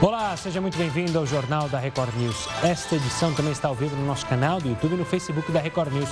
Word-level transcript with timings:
Olá, 0.00 0.36
seja 0.36 0.60
muito 0.60 0.78
bem-vindo 0.78 1.18
ao 1.18 1.26
Jornal 1.26 1.68
da 1.68 1.76
Record 1.76 2.14
News. 2.14 2.48
Esta 2.62 2.94
edição 2.94 3.34
também 3.34 3.50
está 3.50 3.66
ao 3.66 3.74
vivo 3.74 3.96
no 3.96 4.06
nosso 4.06 4.24
canal 4.26 4.60
do 4.60 4.68
YouTube 4.68 4.94
e 4.94 4.96
no 4.96 5.04
Facebook 5.04 5.50
da 5.50 5.58
Record 5.58 5.92
News. 5.92 6.10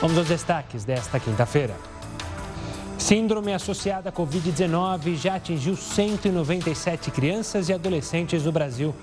Vamos 0.00 0.16
aos 0.16 0.28
destaques 0.28 0.84
desta 0.84 1.18
quinta-feira. 1.18 1.74
Síndrome 2.96 3.52
associada 3.52 4.10
à 4.10 4.12
Covid-19 4.12 5.16
já 5.16 5.34
atingiu 5.34 5.74
197 5.74 7.10
crianças 7.10 7.68
e 7.68 7.72
adolescentes 7.72 8.44
no 8.44 8.52
Brasil. 8.52 8.94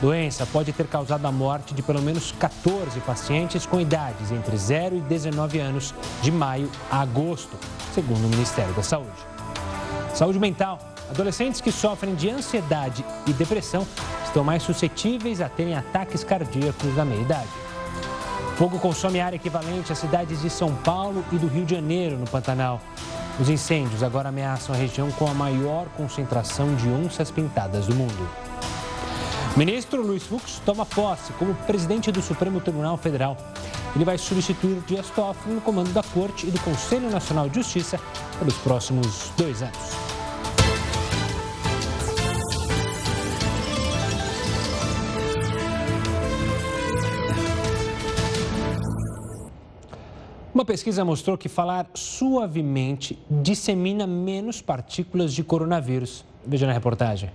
Doença 0.00 0.46
pode 0.46 0.72
ter 0.72 0.86
causado 0.86 1.26
a 1.26 1.30
morte 1.30 1.74
de 1.74 1.82
pelo 1.82 2.00
menos 2.00 2.32
14 2.32 2.98
pacientes 3.00 3.66
com 3.66 3.78
idades 3.78 4.32
entre 4.32 4.56
0 4.56 4.96
e 4.96 5.00
19 5.00 5.58
anos 5.58 5.94
de 6.22 6.32
maio 6.32 6.70
a 6.90 7.02
agosto, 7.02 7.58
segundo 7.92 8.24
o 8.24 8.28
Ministério 8.30 8.72
da 8.72 8.82
Saúde. 8.82 9.12
Saúde 10.14 10.38
mental. 10.38 10.95
Adolescentes 11.10 11.60
que 11.60 11.70
sofrem 11.70 12.14
de 12.14 12.28
ansiedade 12.28 13.04
e 13.26 13.32
depressão 13.32 13.86
estão 14.24 14.42
mais 14.42 14.62
suscetíveis 14.62 15.40
a 15.40 15.48
terem 15.48 15.76
ataques 15.76 16.24
cardíacos 16.24 16.94
da 16.94 17.04
meia-idade. 17.04 17.48
Fogo 18.56 18.78
consome 18.78 19.20
área 19.20 19.36
equivalente 19.36 19.92
às 19.92 19.98
cidades 19.98 20.40
de 20.40 20.50
São 20.50 20.74
Paulo 20.76 21.24
e 21.30 21.36
do 21.36 21.46
Rio 21.46 21.64
de 21.64 21.74
Janeiro, 21.74 22.16
no 22.16 22.26
Pantanal. 22.26 22.80
Os 23.38 23.50
incêndios 23.50 24.02
agora 24.02 24.30
ameaçam 24.30 24.74
a 24.74 24.78
região 24.78 25.10
com 25.12 25.28
a 25.28 25.34
maior 25.34 25.86
concentração 25.96 26.74
de 26.74 26.88
onças 26.88 27.30
pintadas 27.30 27.86
do 27.86 27.94
mundo. 27.94 28.28
O 29.54 29.58
ministro 29.58 30.02
Luiz 30.02 30.22
Fux 30.22 30.60
toma 30.64 30.84
posse 30.84 31.32
como 31.34 31.54
presidente 31.54 32.10
do 32.10 32.22
Supremo 32.22 32.60
Tribunal 32.60 32.96
Federal. 32.96 33.36
Ele 33.94 34.04
vai 34.04 34.18
substituir 34.18 34.82
Dias 34.86 35.08
Toffoli 35.10 35.54
no 35.54 35.60
comando 35.60 35.92
da 35.92 36.02
Corte 36.02 36.46
e 36.46 36.50
do 36.50 36.60
Conselho 36.60 37.10
Nacional 37.10 37.48
de 37.48 37.56
Justiça 37.56 37.98
pelos 38.38 38.54
próximos 38.56 39.30
dois 39.36 39.62
anos. 39.62 40.15
Uma 50.56 50.64
pesquisa 50.64 51.04
mostrou 51.04 51.36
que 51.36 51.50
falar 51.50 51.86
suavemente 51.92 53.18
dissemina 53.30 54.06
menos 54.06 54.62
partículas 54.62 55.34
de 55.34 55.44
coronavírus. 55.44 56.24
Veja 56.46 56.66
na 56.66 56.72
reportagem. 56.72 57.30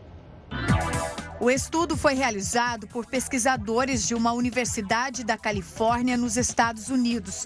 O 1.39 1.47
estudo 1.47 1.95
foi 1.95 2.15
realizado 2.15 2.87
por 2.87 3.05
pesquisadores 3.05 4.07
de 4.07 4.15
uma 4.15 4.31
universidade 4.31 5.23
da 5.23 5.37
Califórnia, 5.37 6.17
nos 6.17 6.35
Estados 6.35 6.89
Unidos, 6.89 7.45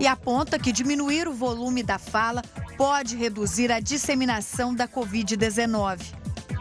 e 0.00 0.08
aponta 0.08 0.58
que 0.58 0.72
diminuir 0.72 1.28
o 1.28 1.32
volume 1.32 1.84
da 1.84 2.00
fala 2.00 2.42
pode 2.76 3.16
reduzir 3.16 3.70
a 3.70 3.78
disseminação 3.78 4.74
da 4.74 4.88
Covid-19. 4.88 6.00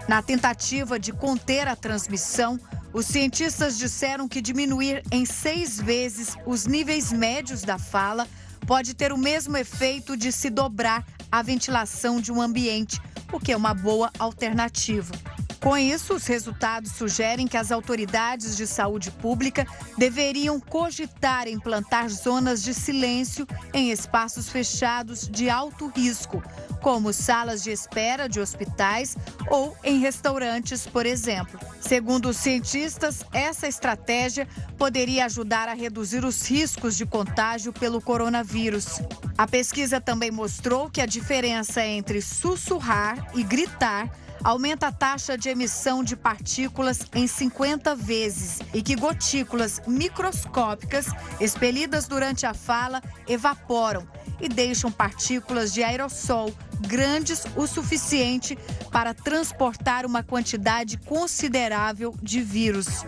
Na 0.07 0.21
tentativa 0.21 0.99
de 0.99 1.11
conter 1.11 1.67
a 1.67 1.75
transmissão, 1.75 2.59
os 2.93 3.07
cientistas 3.07 3.75
disseram 3.75 4.27
que 4.27 4.39
diminuir 4.39 5.01
em 5.11 5.25
seis 5.25 5.79
vezes 5.81 6.37
os 6.45 6.67
níveis 6.67 7.11
médios 7.11 7.63
da 7.63 7.79
fala 7.79 8.27
pode 8.65 8.93
ter 8.93 9.11
o 9.11 9.17
mesmo 9.17 9.57
efeito 9.57 10.15
de 10.15 10.31
se 10.31 10.49
dobrar 10.49 11.05
a 11.31 11.41
ventilação 11.41 12.19
de 12.19 12.31
um 12.31 12.41
ambiente, 12.41 12.99
o 13.31 13.39
que 13.39 13.51
é 13.51 13.57
uma 13.57 13.73
boa 13.73 14.11
alternativa. 14.19 15.13
Com 15.61 15.77
isso, 15.77 16.15
os 16.15 16.25
resultados 16.25 16.91
sugerem 16.93 17.47
que 17.47 17.55
as 17.55 17.71
autoridades 17.71 18.57
de 18.57 18.65
saúde 18.65 19.11
pública 19.11 19.65
deveriam 19.95 20.59
cogitar 20.59 21.47
implantar 21.47 22.09
zonas 22.09 22.63
de 22.63 22.73
silêncio 22.73 23.47
em 23.71 23.91
espaços 23.91 24.49
fechados 24.49 25.27
de 25.27 25.51
alto 25.51 25.91
risco, 25.95 26.41
como 26.81 27.13
salas 27.13 27.61
de 27.61 27.69
espera 27.69 28.27
de 28.27 28.39
hospitais 28.39 29.15
ou 29.51 29.77
em 29.83 29.99
restaurantes, 29.99 30.87
por 30.87 31.05
exemplo. 31.05 31.59
Segundo 31.79 32.29
os 32.29 32.37
cientistas, 32.37 33.23
essa 33.31 33.67
estratégia 33.67 34.47
poderia 34.79 35.25
ajudar 35.25 35.69
a 35.69 35.73
reduzir 35.73 36.25
os 36.25 36.43
riscos 36.47 36.97
de 36.97 37.05
contágio 37.05 37.71
pelo 37.71 38.01
coronavírus. 38.01 38.99
A 39.37 39.45
pesquisa 39.45 40.01
também 40.01 40.31
mostrou 40.31 40.89
que 40.89 41.01
a 41.01 41.05
diferença 41.05 41.85
entre 41.85 42.19
sussurrar 42.19 43.29
e 43.35 43.43
gritar 43.43 44.09
aumenta 44.43 44.87
a 44.87 44.91
taxa 44.91 45.37
de 45.37 45.49
emissão 45.49 46.03
de 46.03 46.15
partículas 46.15 47.01
em 47.13 47.27
50 47.27 47.95
vezes 47.95 48.59
e 48.73 48.81
que 48.81 48.95
gotículas 48.95 49.81
microscópicas 49.87 51.07
expelidas 51.39 52.07
durante 52.07 52.45
a 52.45 52.53
fala 52.53 53.01
evaporam 53.27 54.07
e 54.39 54.49
deixam 54.49 54.91
partículas 54.91 55.71
de 55.73 55.83
aerossol 55.83 56.53
grandes 56.87 57.43
o 57.55 57.67
suficiente 57.67 58.57
para 58.91 59.13
transportar 59.13 60.05
uma 60.05 60.23
quantidade 60.23 60.97
considerável 60.97 62.15
de 62.21 62.41
vírus. 62.41 63.05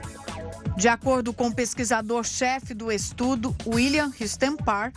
De 0.77 0.87
acordo 0.87 1.33
com 1.33 1.47
o 1.47 1.53
pesquisador-chefe 1.53 2.73
do 2.73 2.91
estudo, 2.91 3.55
William 3.65 4.11
Histempar, 4.19 4.91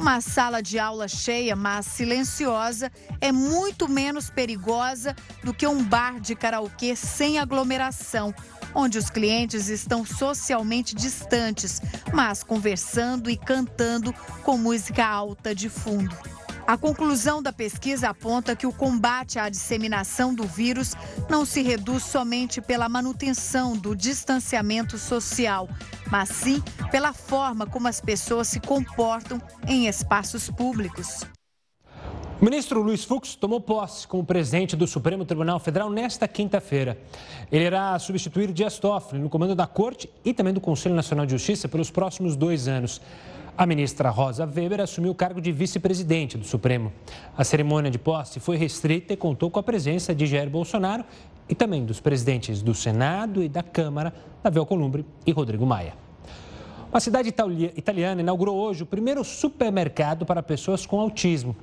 uma 0.00 0.22
sala 0.22 0.62
de 0.62 0.78
aula 0.78 1.06
cheia, 1.06 1.54
mas 1.54 1.84
silenciosa, 1.84 2.90
é 3.20 3.30
muito 3.30 3.86
menos 3.86 4.30
perigosa 4.30 5.14
do 5.44 5.52
que 5.52 5.66
um 5.66 5.84
bar 5.84 6.18
de 6.18 6.34
karaokê 6.34 6.96
sem 6.96 7.38
aglomeração, 7.38 8.34
onde 8.74 8.96
os 8.96 9.10
clientes 9.10 9.68
estão 9.68 10.04
socialmente 10.04 10.94
distantes, 10.94 11.82
mas 12.14 12.42
conversando 12.42 13.28
e 13.28 13.36
cantando 13.36 14.10
com 14.42 14.56
música 14.56 15.06
alta 15.06 15.54
de 15.54 15.68
fundo. 15.68 16.16
A 16.70 16.78
conclusão 16.78 17.42
da 17.42 17.52
pesquisa 17.52 18.10
aponta 18.10 18.54
que 18.54 18.64
o 18.64 18.72
combate 18.72 19.40
à 19.40 19.48
disseminação 19.48 20.32
do 20.32 20.44
vírus 20.44 20.94
não 21.28 21.44
se 21.44 21.62
reduz 21.62 22.04
somente 22.04 22.60
pela 22.60 22.88
manutenção 22.88 23.76
do 23.76 23.96
distanciamento 23.96 24.96
social, 24.96 25.68
mas 26.08 26.28
sim 26.28 26.62
pela 26.92 27.12
forma 27.12 27.66
como 27.66 27.88
as 27.88 28.00
pessoas 28.00 28.46
se 28.46 28.60
comportam 28.60 29.42
em 29.66 29.88
espaços 29.88 30.48
públicos. 30.48 31.26
O 32.40 32.44
ministro 32.44 32.80
Luiz 32.80 33.02
Fux 33.02 33.34
tomou 33.34 33.60
posse 33.60 34.06
como 34.06 34.24
presidente 34.24 34.76
do 34.76 34.86
Supremo 34.86 35.24
Tribunal 35.24 35.58
Federal 35.58 35.90
nesta 35.90 36.28
quinta-feira. 36.28 36.96
Ele 37.50 37.64
irá 37.64 37.98
substituir 37.98 38.52
Dias 38.52 38.78
Toffoli 38.78 39.20
no 39.20 39.28
comando 39.28 39.56
da 39.56 39.66
Corte 39.66 40.08
e 40.24 40.32
também 40.32 40.54
do 40.54 40.60
Conselho 40.60 40.94
Nacional 40.94 41.26
de 41.26 41.32
Justiça 41.32 41.68
pelos 41.68 41.90
próximos 41.90 42.36
dois 42.36 42.68
anos. 42.68 43.00
A 43.60 43.66
ministra 43.66 44.08
Rosa 44.08 44.46
Weber 44.46 44.80
assumiu 44.80 45.10
o 45.10 45.14
cargo 45.14 45.38
de 45.38 45.52
vice-presidente 45.52 46.38
do 46.38 46.46
Supremo. 46.46 46.90
A 47.36 47.44
cerimônia 47.44 47.90
de 47.90 47.98
posse 47.98 48.40
foi 48.40 48.56
restrita 48.56 49.12
e 49.12 49.18
contou 49.18 49.50
com 49.50 49.58
a 49.58 49.62
presença 49.62 50.14
de 50.14 50.24
Jair 50.24 50.48
Bolsonaro 50.48 51.04
e 51.46 51.54
também 51.54 51.84
dos 51.84 52.00
presidentes 52.00 52.62
do 52.62 52.72
Senado 52.72 53.42
e 53.42 53.50
da 53.50 53.62
Câmara, 53.62 54.14
Davi 54.42 54.58
Alcolumbre 54.58 55.04
e 55.26 55.30
Rodrigo 55.30 55.66
Maia. 55.66 55.92
Uma 56.90 57.00
cidade 57.00 57.28
italiana 57.76 58.22
inaugurou 58.22 58.56
hoje 58.56 58.82
o 58.82 58.86
primeiro 58.86 59.22
supermercado 59.22 60.24
para 60.24 60.42
pessoas 60.42 60.86
com 60.86 60.98
autismo. 60.98 61.54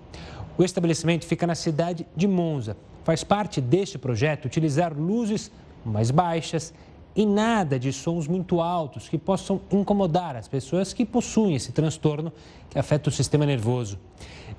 O 0.56 0.64
estabelecimento 0.64 1.26
fica 1.26 1.48
na 1.48 1.56
cidade 1.56 2.06
de 2.16 2.28
Monza. 2.28 2.78
Faz 3.04 3.24
parte 3.24 3.60
deste 3.60 3.98
projeto 3.98 4.46
utilizar 4.46 4.94
luzes 4.96 5.52
mais 5.84 6.12
baixas 6.12 6.76
e 7.18 7.26
nada 7.26 7.80
de 7.80 7.92
sons 7.92 8.28
muito 8.28 8.62
altos 8.62 9.10
que 9.10 9.18
possam 9.18 9.60
incomodar 9.72 10.36
as 10.36 10.48
pessoas 10.48 10.94
que 10.94 11.04
possuem 11.04 11.56
esse 11.56 11.72
transtorno 11.72 12.32
que 12.70 12.78
afeta 12.78 13.10
o 13.10 13.12
sistema 13.12 13.44
nervoso. 13.44 13.98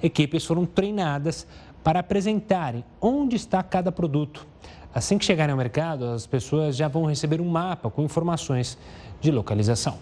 Equipes 0.02 0.44
foram 0.44 0.66
treinadas 0.66 1.46
para 1.84 2.00
apresentarem 2.00 2.84
onde 3.00 3.36
está 3.36 3.62
cada 3.62 3.92
produto. 3.92 4.44
Assim 4.92 5.16
que 5.16 5.24
chegarem 5.24 5.52
ao 5.52 5.56
mercado, 5.56 6.06
as 6.06 6.26
pessoas 6.26 6.76
já 6.76 6.88
vão 6.88 7.04
receber 7.04 7.40
um 7.40 7.48
mapa 7.48 7.88
com 7.88 8.02
informações 8.02 8.76
de 9.20 9.30
localização. 9.30 9.96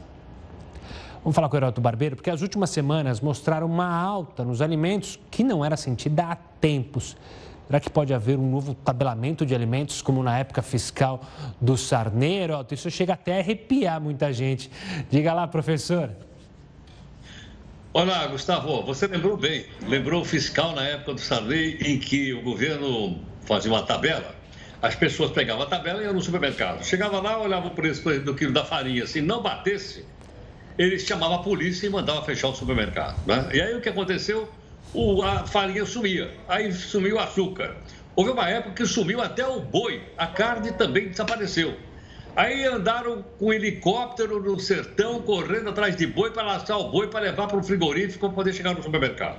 Vamos 1.22 1.34
falar 1.34 1.50
com 1.50 1.56
o 1.56 1.58
Heroto 1.58 1.80
Barbeiro, 1.80 2.16
porque 2.16 2.30
as 2.30 2.40
últimas 2.40 2.70
semanas 2.70 3.20
mostraram 3.20 3.66
uma 3.66 3.94
alta 3.94 4.44
nos 4.44 4.62
alimentos 4.62 5.20
que 5.30 5.44
não 5.44 5.62
era 5.62 5.76
sentida 5.76 6.24
há 6.24 6.36
tempos. 6.36 7.16
Será 7.66 7.80
que 7.80 7.90
pode 7.90 8.14
haver 8.14 8.38
um 8.38 8.48
novo 8.48 8.74
tabelamento 8.74 9.44
de 9.44 9.54
alimentos, 9.54 10.00
como 10.00 10.22
na 10.22 10.38
época 10.38 10.62
fiscal 10.62 11.20
do 11.60 11.76
Sarneiro? 11.76 12.64
Isso 12.70 12.88
chega 12.90 13.14
até 13.14 13.36
a 13.36 13.38
arrepiar 13.40 14.00
muita 14.00 14.32
gente. 14.32 14.70
Diga 15.10 15.32
lá, 15.32 15.48
professor. 15.48 16.10
Olá, 17.92 18.24
Gustavo, 18.28 18.82
você 18.82 19.08
lembrou 19.08 19.36
bem. 19.36 19.66
Lembrou 19.88 20.22
o 20.22 20.24
fiscal 20.24 20.74
na 20.76 20.84
época 20.86 21.14
do 21.14 21.20
Sarney, 21.20 21.78
em 21.80 21.98
que 21.98 22.32
o 22.34 22.42
governo 22.42 23.18
fazia 23.44 23.72
uma 23.72 23.82
tabela. 23.82 24.36
As 24.80 24.94
pessoas 24.94 25.32
pegavam 25.32 25.62
a 25.62 25.66
tabela 25.66 26.00
e 26.00 26.04
iam 26.04 26.12
no 26.12 26.20
supermercado. 26.20 26.84
Chegava 26.84 27.20
lá, 27.20 27.40
olhava 27.40 27.66
o 27.66 27.70
preço 27.70 28.20
do 28.20 28.34
quilo 28.34 28.52
da 28.52 28.64
farinha. 28.64 29.06
Se 29.06 29.20
não 29.20 29.42
batesse, 29.42 30.04
eles 30.78 31.02
chamavam 31.02 31.36
a 31.36 31.42
polícia 31.42 31.86
e 31.86 31.90
mandavam 31.90 32.22
fechar 32.22 32.48
o 32.48 32.54
supermercado. 32.54 33.16
Né? 33.26 33.48
E 33.54 33.60
aí 33.60 33.74
o 33.74 33.80
que 33.80 33.88
aconteceu? 33.88 34.48
O, 34.92 35.22
a 35.22 35.46
farinha 35.46 35.84
sumia, 35.84 36.30
aí 36.48 36.72
sumiu 36.72 37.16
o 37.16 37.18
açúcar. 37.18 37.76
Houve 38.14 38.30
uma 38.30 38.48
época 38.48 38.74
que 38.74 38.86
sumiu 38.86 39.20
até 39.20 39.46
o 39.46 39.60
boi, 39.60 40.02
a 40.16 40.26
carne 40.26 40.72
também 40.72 41.08
desapareceu. 41.08 41.76
Aí 42.34 42.64
andaram 42.64 43.22
com 43.38 43.52
helicóptero 43.52 44.42
no 44.42 44.58
sertão, 44.60 45.22
correndo 45.22 45.70
atrás 45.70 45.96
de 45.96 46.06
boi 46.06 46.30
para 46.30 46.42
laçar 46.42 46.78
o 46.78 46.90
boi 46.90 47.08
para 47.08 47.20
levar 47.20 47.46
para 47.46 47.56
o 47.56 47.62
frigorífico 47.62 48.26
para 48.26 48.34
poder 48.34 48.52
chegar 48.52 48.74
no 48.74 48.82
supermercado. 48.82 49.38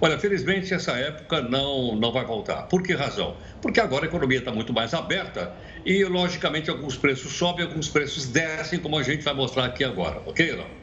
Olha, 0.00 0.16
felizmente 0.16 0.72
essa 0.72 0.92
época 0.92 1.42
não, 1.42 1.96
não 1.96 2.12
vai 2.12 2.24
voltar. 2.24 2.62
Por 2.68 2.82
que 2.82 2.94
razão? 2.94 3.36
Porque 3.60 3.80
agora 3.80 4.04
a 4.04 4.08
economia 4.08 4.38
está 4.38 4.52
muito 4.52 4.72
mais 4.72 4.94
aberta 4.94 5.52
e, 5.84 6.04
logicamente, 6.04 6.70
alguns 6.70 6.96
preços 6.96 7.32
sobem, 7.32 7.66
alguns 7.66 7.88
preços 7.88 8.26
descem, 8.26 8.78
como 8.78 8.96
a 8.96 9.02
gente 9.02 9.24
vai 9.24 9.34
mostrar 9.34 9.64
aqui 9.64 9.82
agora, 9.82 10.22
ok? 10.24 10.54
Não? 10.54 10.77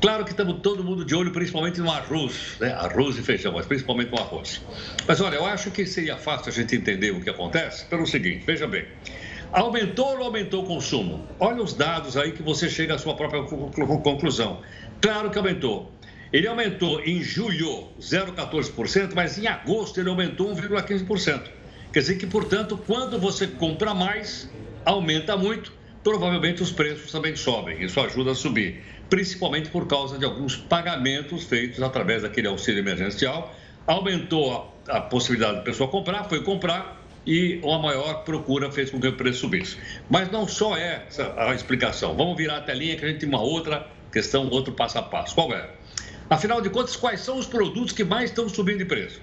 Claro 0.00 0.24
que 0.24 0.30
estamos 0.30 0.60
todo 0.60 0.84
mundo 0.84 1.04
de 1.04 1.14
olho, 1.14 1.32
principalmente 1.32 1.80
no 1.80 1.90
arroz, 1.90 2.56
né? 2.60 2.72
arroz 2.72 3.16
e 3.16 3.22
feijão, 3.22 3.52
mas 3.52 3.64
principalmente 3.64 4.10
no 4.10 4.18
arroz. 4.18 4.60
Mas 5.08 5.20
olha, 5.20 5.36
eu 5.36 5.46
acho 5.46 5.70
que 5.70 5.86
seria 5.86 6.16
fácil 6.18 6.50
a 6.50 6.52
gente 6.52 6.76
entender 6.76 7.12
o 7.12 7.20
que 7.20 7.30
acontece 7.30 7.86
pelo 7.86 8.06
seguinte: 8.06 8.44
veja 8.44 8.66
bem, 8.66 8.86
aumentou 9.52 10.08
ou 10.08 10.18
não 10.18 10.24
aumentou 10.24 10.64
o 10.64 10.66
consumo? 10.66 11.26
Olha 11.40 11.62
os 11.62 11.72
dados 11.72 12.16
aí 12.16 12.32
que 12.32 12.42
você 12.42 12.68
chega 12.68 12.94
à 12.94 12.98
sua 12.98 13.16
própria 13.16 13.42
conclusão. 13.42 14.60
Claro 15.00 15.30
que 15.30 15.38
aumentou. 15.38 15.90
Ele 16.32 16.46
aumentou 16.46 17.00
em 17.00 17.22
julho 17.22 17.88
0,14%, 17.98 19.12
mas 19.14 19.38
em 19.38 19.46
agosto 19.46 19.98
ele 19.98 20.10
aumentou 20.10 20.54
1,15%. 20.54 21.42
Quer 21.92 22.00
dizer 22.00 22.16
que, 22.16 22.26
portanto, 22.26 22.76
quando 22.86 23.18
você 23.18 23.46
compra 23.46 23.94
mais, 23.94 24.50
aumenta 24.84 25.36
muito, 25.36 25.72
provavelmente 26.04 26.62
os 26.62 26.70
preços 26.70 27.10
também 27.10 27.34
sobem. 27.34 27.82
Isso 27.82 27.98
ajuda 28.00 28.32
a 28.32 28.34
subir 28.34 28.82
principalmente 29.08 29.70
por 29.70 29.86
causa 29.86 30.18
de 30.18 30.24
alguns 30.24 30.56
pagamentos 30.56 31.44
feitos 31.44 31.82
através 31.82 32.22
daquele 32.22 32.48
auxílio 32.48 32.80
emergencial. 32.80 33.54
Aumentou 33.86 34.74
a, 34.88 34.96
a 34.96 35.00
possibilidade 35.00 35.58
da 35.58 35.62
pessoa 35.62 35.88
comprar, 35.88 36.24
foi 36.24 36.42
comprar 36.42 37.02
e 37.26 37.58
uma 37.62 37.78
maior 37.78 38.24
procura 38.24 38.70
fez 38.70 38.90
com 38.90 39.00
que 39.00 39.08
o 39.08 39.12
preço 39.12 39.40
subisse. 39.40 39.76
Mas 40.08 40.30
não 40.30 40.46
só 40.46 40.76
é 40.76 41.04
essa 41.08 41.34
a 41.36 41.54
explicação. 41.54 42.16
Vamos 42.16 42.36
virar 42.36 42.58
a 42.58 42.60
telinha 42.60 42.96
que 42.96 43.04
a 43.04 43.08
gente 43.08 43.20
tem 43.20 43.28
uma 43.28 43.42
outra 43.42 43.86
questão, 44.12 44.48
outro 44.48 44.72
passo 44.72 44.98
a 44.98 45.02
passo. 45.02 45.34
Qual 45.34 45.52
é? 45.52 45.70
Afinal 46.30 46.60
de 46.60 46.70
contas, 46.70 46.96
quais 46.96 47.20
são 47.20 47.38
os 47.38 47.46
produtos 47.46 47.92
que 47.92 48.04
mais 48.04 48.30
estão 48.30 48.48
subindo 48.48 48.78
de 48.78 48.84
preço? 48.84 49.20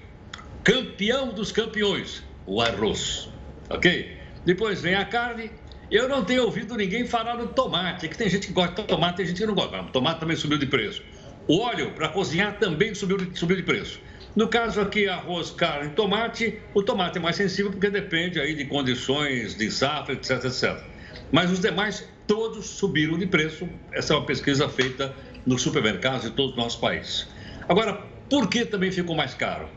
Campeão 0.62 1.28
dos 1.28 1.52
campeões, 1.52 2.22
o 2.46 2.60
arroz. 2.60 3.28
Ok? 3.68 4.18
Depois 4.44 4.80
vem 4.82 4.94
a 4.94 5.04
carne, 5.04 5.50
eu 5.90 6.08
não 6.08 6.24
tenho 6.24 6.44
ouvido 6.44 6.76
ninguém 6.76 7.06
falar 7.06 7.36
no 7.36 7.48
tomate. 7.48 8.06
É 8.06 8.08
que 8.08 8.16
tem 8.16 8.28
gente 8.28 8.46
que 8.46 8.52
gosta 8.52 8.82
de 8.82 8.88
tomate, 8.88 9.18
tem 9.18 9.26
gente 9.26 9.40
que 9.40 9.46
não 9.46 9.54
gosta. 9.54 9.80
O 9.80 9.86
tomate 9.86 10.20
também 10.20 10.36
subiu 10.36 10.58
de 10.58 10.66
preço. 10.66 11.02
O 11.46 11.60
óleo 11.60 11.92
para 11.92 12.08
cozinhar 12.08 12.58
também 12.58 12.94
subiu 12.94 13.18
de, 13.18 13.38
subiu 13.38 13.56
de 13.56 13.62
preço. 13.62 14.00
No 14.34 14.48
caso 14.48 14.80
aqui, 14.80 15.06
arroz, 15.06 15.50
carne, 15.50 15.90
tomate, 15.90 16.58
o 16.72 16.82
tomate 16.82 17.18
é 17.18 17.20
mais 17.20 17.36
sensível 17.36 17.70
porque 17.70 17.88
depende 17.88 18.40
aí 18.40 18.54
de 18.54 18.64
condições 18.64 19.54
de 19.54 19.70
safra, 19.70 20.14
etc, 20.14 20.44
etc. 20.44 20.82
Mas 21.30 21.52
os 21.52 21.60
demais 21.60 22.08
todos 22.26 22.66
subiram 22.66 23.16
de 23.18 23.26
preço. 23.26 23.68
Essa 23.92 24.14
é 24.14 24.16
uma 24.16 24.26
pesquisa 24.26 24.68
feita 24.68 25.14
nos 25.46 25.62
supermercados 25.62 26.22
de 26.22 26.30
todo 26.30 26.54
o 26.54 26.56
nosso 26.56 26.80
país. 26.80 27.28
Agora, 27.68 28.00
por 28.28 28.48
que 28.48 28.64
também 28.64 28.90
ficou 28.90 29.14
mais 29.14 29.34
caro? 29.34 29.68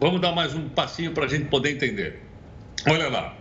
Vamos 0.00 0.20
dar 0.20 0.32
mais 0.32 0.54
um 0.54 0.68
passinho 0.68 1.10
para 1.12 1.24
a 1.24 1.28
gente 1.28 1.46
poder 1.46 1.70
entender. 1.70 2.22
Olha 2.86 3.08
lá. 3.08 3.36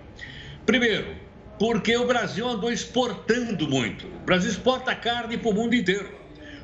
Primeiro, 0.66 1.16
porque 1.60 1.96
o 1.98 2.06
Brasil 2.06 2.48
andou 2.48 2.72
exportando 2.72 3.68
muito. 3.68 4.08
O 4.08 4.26
Brasil 4.26 4.50
exporta 4.50 4.94
carne 4.96 5.38
para 5.38 5.50
o 5.50 5.54
mundo 5.54 5.76
inteiro. 5.76 6.10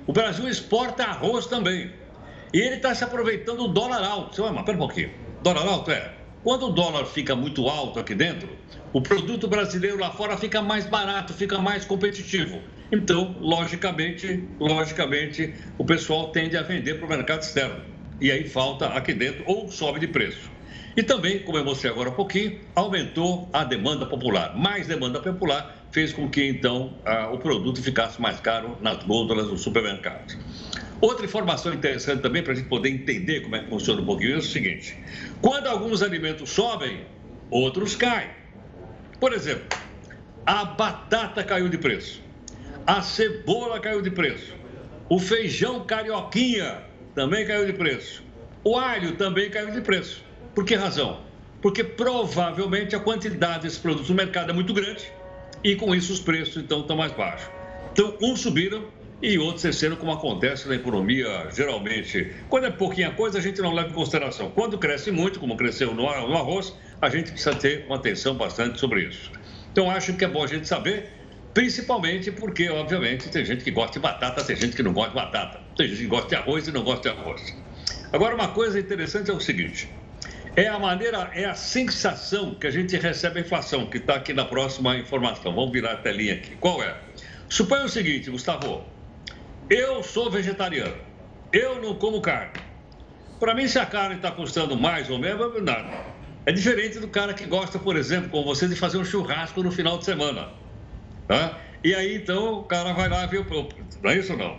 O 0.05 0.13
Brasil 0.13 0.47
exporta 0.47 1.03
arroz 1.03 1.47
também. 1.47 1.91
E 2.53 2.59
ele 2.59 2.75
está 2.75 2.93
se 2.93 3.03
aproveitando 3.03 3.67
do 3.67 3.67
dólar 3.69 4.03
alto. 4.03 4.35
Você 4.35 4.41
vai, 4.41 4.51
mas 4.51 4.65
pera 4.65 4.77
um 4.77 4.81
pouquinho. 4.81 5.11
Dólar 5.41 5.67
alto 5.67 5.91
é? 5.91 6.13
Quando 6.43 6.67
o 6.67 6.71
dólar 6.71 7.05
fica 7.05 7.35
muito 7.35 7.67
alto 7.67 7.99
aqui 7.99 8.13
dentro, 8.13 8.49
o 8.91 9.01
produto 9.01 9.47
brasileiro 9.47 9.97
lá 9.97 10.11
fora 10.11 10.37
fica 10.37 10.61
mais 10.61 10.85
barato, 10.85 11.33
fica 11.33 11.57
mais 11.57 11.85
competitivo. 11.85 12.61
Então, 12.91 13.35
logicamente, 13.39 14.47
logicamente, 14.59 15.55
o 15.77 15.85
pessoal 15.85 16.27
tende 16.31 16.55
a 16.57 16.61
vender 16.61 16.95
para 16.95 17.05
o 17.05 17.09
mercado 17.09 17.41
externo. 17.41 17.81
E 18.21 18.29
aí 18.29 18.47
falta 18.47 18.87
aqui 18.87 19.13
dentro 19.13 19.43
ou 19.47 19.67
sobe 19.69 19.99
de 19.99 20.07
preço. 20.07 20.51
E 20.95 21.01
também, 21.01 21.39
como 21.39 21.57
eu 21.57 21.65
mostrei 21.65 21.91
agora 21.91 22.09
há 22.09 22.13
pouquinho, 22.13 22.59
aumentou 22.75 23.49
a 23.51 23.63
demanda 23.63 24.05
popular. 24.05 24.55
Mais 24.55 24.85
demanda 24.85 25.19
popular 25.19 25.87
fez 25.91 26.13
com 26.13 26.29
que, 26.29 26.47
então, 26.47 26.93
o 27.31 27.37
produto 27.39 27.81
ficasse 27.81 28.21
mais 28.21 28.39
caro 28.39 28.77
nas 28.79 29.03
gôndolas 29.03 29.47
dos 29.47 29.61
supermercados. 29.61 30.37
Outra 31.01 31.25
informação 31.25 31.73
interessante 31.73 32.21
também, 32.21 32.43
para 32.43 32.53
a 32.53 32.55
gente 32.55 32.69
poder 32.69 32.89
entender 32.89 33.41
como 33.41 33.55
é 33.55 33.59
que 33.59 33.69
funciona 33.69 34.01
um 34.01 34.05
pouquinho, 34.05 34.35
é 34.35 34.37
o 34.37 34.41
seguinte: 34.41 34.95
quando 35.41 35.67
alguns 35.67 36.03
alimentos 36.03 36.49
sobem, 36.49 37.05
outros 37.49 37.95
caem. 37.95 38.29
Por 39.19 39.33
exemplo, 39.33 39.65
a 40.45 40.63
batata 40.63 41.43
caiu 41.43 41.69
de 41.69 41.77
preço, 41.77 42.21
a 42.85 43.01
cebola 43.01 43.79
caiu 43.79 44.01
de 44.01 44.11
preço, 44.11 44.53
o 45.09 45.19
feijão 45.19 45.85
carioquinha 45.85 46.83
também 47.15 47.45
caiu 47.45 47.65
de 47.65 47.73
preço, 47.73 48.23
o 48.63 48.77
alho 48.77 49.15
também 49.17 49.49
caiu 49.49 49.71
de 49.71 49.81
preço. 49.81 50.22
Por 50.53 50.65
que 50.65 50.75
razão? 50.75 51.21
Porque 51.61 51.83
provavelmente 51.83 52.95
a 52.95 52.99
quantidade 52.99 53.63
desses 53.63 53.79
produtos 53.79 54.09
no 54.09 54.15
mercado 54.15 54.51
é 54.51 54.53
muito 54.53 54.73
grande 54.73 55.11
e 55.63 55.75
com 55.75 55.95
isso 55.95 56.13
os 56.13 56.19
preços 56.19 56.57
então 56.57 56.81
estão 56.81 56.95
mais 56.95 57.11
baixos. 57.11 57.49
Então, 57.91 58.15
uns 58.21 58.41
subiram 58.41 58.85
e 59.21 59.37
outros 59.37 59.63
desceram, 59.63 59.95
como 59.95 60.11
acontece 60.11 60.67
na 60.67 60.75
economia 60.75 61.47
geralmente. 61.55 62.33
Quando 62.49 62.65
é 62.65 62.71
pouquinha 62.71 63.11
coisa, 63.11 63.39
a 63.39 63.41
gente 63.41 63.61
não 63.61 63.73
leva 63.73 63.89
em 63.89 63.93
consideração. 63.93 64.51
Quando 64.51 64.77
cresce 64.77 65.11
muito, 65.11 65.39
como 65.39 65.55
cresceu 65.55 65.93
no 65.95 66.07
arroz, 66.07 66.75
a 67.01 67.09
gente 67.09 67.31
precisa 67.31 67.55
ter 67.55 67.85
uma 67.85 67.95
atenção 67.95 68.35
bastante 68.35 68.79
sobre 68.79 69.05
isso. 69.05 69.31
Então, 69.71 69.89
acho 69.89 70.13
que 70.13 70.25
é 70.25 70.27
bom 70.27 70.43
a 70.43 70.47
gente 70.47 70.67
saber, 70.67 71.09
principalmente 71.53 72.31
porque, 72.31 72.69
obviamente, 72.69 73.29
tem 73.29 73.45
gente 73.45 73.63
que 73.63 73.71
gosta 73.71 73.93
de 73.93 73.99
batata, 73.99 74.43
tem 74.43 74.55
gente 74.55 74.75
que 74.75 74.83
não 74.83 74.91
gosta 74.91 75.11
de 75.11 75.15
batata, 75.15 75.61
tem 75.77 75.87
gente 75.87 76.01
que 76.01 76.07
gosta 76.07 76.27
de 76.27 76.35
arroz 76.35 76.67
e 76.67 76.71
não 76.71 76.83
gosta 76.83 77.09
de 77.09 77.17
arroz. 77.17 77.55
Agora, 78.11 78.35
uma 78.35 78.49
coisa 78.49 78.79
interessante 78.79 79.31
é 79.31 79.33
o 79.33 79.39
seguinte: 79.39 79.89
é 80.55 80.67
a 80.67 80.77
maneira, 80.77 81.31
é 81.33 81.45
a 81.45 81.55
sensação 81.55 82.53
que 82.53 82.67
a 82.67 82.71
gente 82.71 82.95
recebe 82.97 83.39
a 83.39 83.41
inflação, 83.41 83.87
que 83.87 83.97
está 83.97 84.15
aqui 84.15 84.33
na 84.33 84.45
próxima 84.45 84.95
informação. 84.97 85.53
Vamos 85.53 85.71
virar 85.71 85.93
a 85.93 85.97
telinha 85.97 86.35
aqui. 86.35 86.55
Qual 86.57 86.81
é? 86.83 86.95
Suponha 87.49 87.85
o 87.85 87.89
seguinte, 87.89 88.29
Gustavo. 88.29 88.83
Eu 89.69 90.03
sou 90.03 90.29
vegetariano. 90.29 90.97
Eu 91.51 91.81
não 91.81 91.95
como 91.95 92.21
carne. 92.21 92.53
Para 93.39 93.55
mim, 93.55 93.67
se 93.67 93.79
a 93.79 93.85
carne 93.85 94.15
está 94.15 94.31
custando 94.31 94.77
mais 94.77 95.09
ou 95.09 95.17
menos, 95.17 95.61
nada. 95.63 95.89
É 96.45 96.51
diferente 96.51 96.99
do 96.99 97.07
cara 97.07 97.33
que 97.33 97.45
gosta, 97.45 97.79
por 97.79 97.95
exemplo, 97.95 98.29
com 98.29 98.43
você, 98.43 98.67
de 98.67 98.75
fazer 98.75 98.97
um 98.97 99.05
churrasco 99.05 99.63
no 99.63 99.71
final 99.71 99.97
de 99.97 100.05
semana. 100.05 100.49
Tá? 101.27 101.57
E 101.83 101.95
aí, 101.95 102.15
então, 102.15 102.59
o 102.59 102.63
cara 102.63 102.93
vai 102.93 103.09
lá 103.09 103.25
ver 103.25 103.39
o. 103.39 103.69
Não 104.01 104.11
é 104.11 104.17
isso 104.17 104.35
não? 104.35 104.57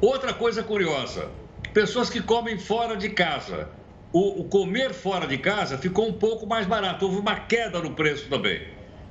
Outra 0.00 0.34
coisa 0.34 0.62
curiosa: 0.62 1.30
pessoas 1.72 2.10
que 2.10 2.20
comem 2.20 2.58
fora 2.58 2.96
de 2.96 3.08
casa 3.10 3.68
o, 4.12 4.40
o, 4.40 4.44
comer 4.44 4.92
fora 4.92 5.26
de 5.26 5.38
casa 5.38 5.78
ficou 5.78 6.08
um 6.08 6.12
pouco 6.12 6.46
mais 6.46 6.66
barato. 6.66 7.06
Houve 7.06 7.18
uma 7.18 7.36
queda 7.36 7.80
no 7.80 7.92
preço 7.92 8.28
também. 8.28 8.60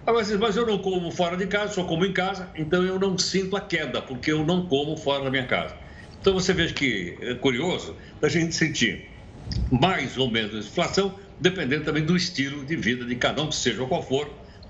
Agora, 0.06 0.26
mas 0.40 0.56
eu 0.56 0.66
não 0.66 0.80
como 0.80 1.12
fora 1.12 1.38
de 1.38 1.46
casa, 1.48 1.74
só 1.74 1.84
como 1.84 2.06
em 2.06 2.14
casa, 2.14 2.50
então 2.56 2.84
eu 2.84 3.00
não 3.00 3.18
sinto 3.18 3.56
a 3.56 3.62
queda, 3.62 4.02
porque 4.02 4.32
eu 4.32 4.44
não 4.44 4.66
como 4.66 4.98
fora 4.98 5.24
da 5.24 5.30
minha 5.30 5.46
casa. 5.46 5.76
Então 6.20 6.34
você 6.34 6.54
veja 6.54 6.74
que 6.74 7.18
é 7.22 7.34
curioso 7.36 7.96
da 8.20 8.30
gente 8.30 8.56
sentir 8.56 9.10
mais 9.72 10.18
ou 10.18 10.30
menos 10.30 10.66
inflação, 10.66 11.16
dependendo 11.40 11.84
também 11.84 12.04
do 12.04 12.16
estilo 12.16 12.66
de 12.66 12.76
vida 12.76 13.06
de 13.06 13.16
cada 13.16 13.42
um, 13.44 13.52
seja 13.52 13.86
qual 13.86 14.04
for. 14.04 14.30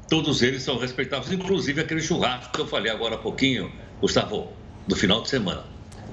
Todos 0.10 0.42
eles 0.42 0.64
são 0.64 0.78
respeitáveis, 0.78 1.32
inclusive 1.32 1.80
aquele 1.80 2.02
churrasco 2.02 2.52
que 2.52 2.60
eu 2.60 2.68
falei 2.68 2.92
agora 2.92 3.16
há 3.16 3.18
pouquinho, 3.18 3.72
Gustavo, 4.02 4.50
do 4.86 4.96
final 4.96 5.22
de 5.22 5.30
semana. 5.30 5.64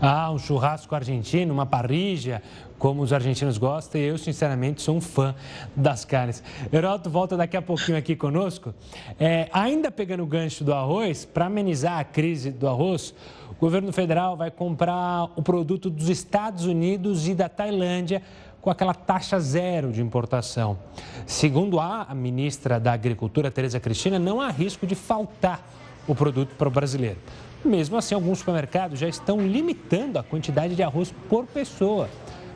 Ah, 0.01 0.31
um 0.31 0.39
churrasco 0.39 0.95
argentino, 0.95 1.53
uma 1.53 1.67
parrilla, 1.67 2.41
como 2.79 3.03
os 3.03 3.13
argentinos 3.13 3.59
gostam, 3.59 4.01
e 4.01 4.05
eu, 4.05 4.17
sinceramente, 4.17 4.83
sou 4.83 4.97
um 4.97 5.01
fã 5.01 5.35
das 5.75 6.05
carnes. 6.05 6.43
Heroto 6.73 7.11
volta 7.11 7.37
daqui 7.37 7.57
a 7.57 7.63
pouquinho 7.63 7.99
aqui 7.99 8.15
conosco. 8.15 8.75
É, 9.19 9.49
ainda 9.53 9.91
pegando 9.91 10.23
o 10.23 10.27
gancho 10.27 10.63
do 10.63 10.73
arroz, 10.73 11.25
para 11.25 11.47
amenizar 11.47 11.99
a 11.99 12.05
crise 12.05 12.51
do 12.51 12.69
arroz, 12.69 13.15
o 13.51 13.55
governo 13.61 13.93
federal 13.93 14.37
vai 14.37 14.51
comprar 14.51 15.25
o 15.37 15.43
produto 15.43 15.91
dos 15.91 16.09
Estados 16.09 16.65
Unidos 16.65 17.27
e 17.27 17.35
da 17.35 17.49
Tailândia 17.49 18.23
com 18.61 18.71
aquela 18.71 18.95
taxa 18.95 19.39
zero 19.41 19.93
de 19.93 20.03
importação. 20.03 20.79
Segundo 21.27 21.81
a 21.81 22.07
ministra 22.15 22.79
da 22.79 22.93
Agricultura, 22.93 23.51
Tereza 23.51 23.81
Cristina, 23.81 24.19
não 24.19 24.41
há 24.41 24.51
risco 24.51 24.87
de 24.87 24.95
faltar 24.95 25.67
o 26.07 26.15
produto 26.15 26.55
para 26.57 26.69
o 26.69 26.71
brasileiro. 26.71 27.19
Mesmo 27.65 27.97
assim, 27.97 28.15
alguns 28.15 28.39
supermercados 28.39 28.99
já 28.99 29.09
estão 29.09 29.41
limitando 29.41 30.19
a 30.19 30.23
quantidade 30.23 30.75
de 30.75 30.83
arroz 30.83 31.13
por 31.29 31.45
pessoa. 31.47 32.09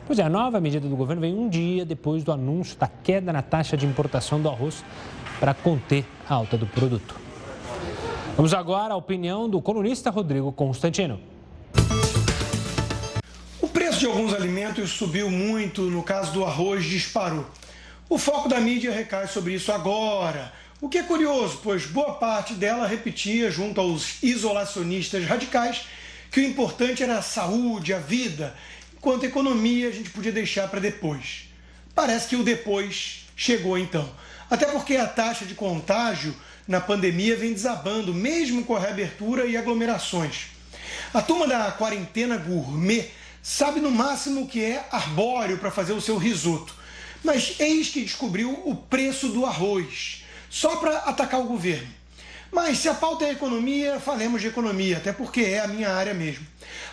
Pois 0.05 0.19
é, 0.19 0.23
a 0.23 0.29
nova 0.29 0.59
medida 0.59 0.85
do 0.85 0.97
governo 0.97 1.21
vem 1.21 1.33
um 1.33 1.47
dia 1.47 1.85
depois 1.85 2.25
do 2.25 2.31
anúncio 2.33 2.77
da 2.77 2.87
queda 2.87 3.31
na 3.31 3.41
taxa 3.41 3.77
de 3.77 3.85
importação 3.85 4.41
do 4.41 4.49
arroz 4.49 4.83
para 5.39 5.53
conter 5.53 6.05
a 6.27 6.33
alta 6.33 6.57
do 6.57 6.65
produto. 6.65 7.15
Vamos 8.35 8.53
agora 8.53 8.93
à 8.93 8.97
opinião 8.97 9.49
do 9.49 9.61
colunista 9.61 10.09
Rodrigo 10.09 10.51
Constantino. 10.51 11.21
O 13.61 13.67
preço 13.69 13.99
de 13.99 14.05
alguns 14.05 14.33
alimentos 14.33 14.91
subiu 14.91 15.31
muito, 15.31 15.83
no 15.83 16.03
caso 16.03 16.33
do 16.33 16.43
arroz 16.43 16.83
disparou. 16.83 17.45
O 18.09 18.17
foco 18.17 18.49
da 18.49 18.59
mídia 18.59 18.91
recai 18.91 19.27
sobre 19.27 19.53
isso 19.53 19.71
agora. 19.71 20.51
O 20.81 20.89
que 20.89 20.97
é 20.97 21.03
curioso, 21.03 21.61
pois 21.63 21.85
boa 21.85 22.15
parte 22.15 22.55
dela 22.55 22.85
repetia, 22.85 23.49
junto 23.49 23.79
aos 23.79 24.21
isolacionistas 24.21 25.23
radicais, 25.23 25.87
que 26.29 26.41
o 26.41 26.43
importante 26.43 27.01
era 27.01 27.19
a 27.19 27.21
saúde, 27.21 27.93
a 27.93 27.99
vida 27.99 28.53
quanto 29.03 29.25
economia 29.25 29.89
a 29.89 29.91
gente 29.91 30.09
podia 30.09 30.31
deixar 30.31 30.69
para 30.69 30.79
depois. 30.79 31.49
Parece 31.93 32.29
que 32.29 32.37
o 32.37 32.43
depois 32.43 33.25
chegou 33.35 33.77
então. 33.77 34.09
Até 34.49 34.65
porque 34.65 34.95
a 34.95 35.05
taxa 35.05 35.45
de 35.45 35.53
contágio 35.53 36.33
na 36.65 36.79
pandemia 36.79 37.35
vem 37.35 37.51
desabando, 37.51 38.13
mesmo 38.13 38.63
com 38.63 38.77
a 38.77 38.79
reabertura 38.79 39.45
e 39.45 39.57
aglomerações. 39.57 40.45
A 41.13 41.21
turma 41.21 41.45
da 41.45 41.69
quarentena 41.73 42.37
gourmet 42.37 43.11
sabe 43.41 43.81
no 43.81 43.91
máximo 43.91 44.43
o 44.43 44.47
que 44.47 44.63
é 44.63 44.87
arbóreo 44.89 45.57
para 45.57 45.69
fazer 45.69 45.91
o 45.91 46.01
seu 46.01 46.17
risoto. 46.17 46.73
Mas 47.21 47.59
eis 47.59 47.89
que 47.89 48.01
descobriu 48.01 48.51
o 48.65 48.73
preço 48.73 49.27
do 49.27 49.45
arroz, 49.45 50.23
só 50.49 50.77
para 50.77 50.99
atacar 50.99 51.41
o 51.41 51.45
governo. 51.45 51.89
Mas 52.53 52.77
se 52.77 52.87
a 52.87 52.93
pauta 52.93 53.25
é 53.25 53.31
economia, 53.31 53.99
falemos 53.99 54.39
de 54.39 54.47
economia, 54.47 54.97
até 54.97 55.11
porque 55.11 55.41
é 55.41 55.59
a 55.61 55.67
minha 55.67 55.89
área 55.89 56.13
mesmo. 56.13 56.45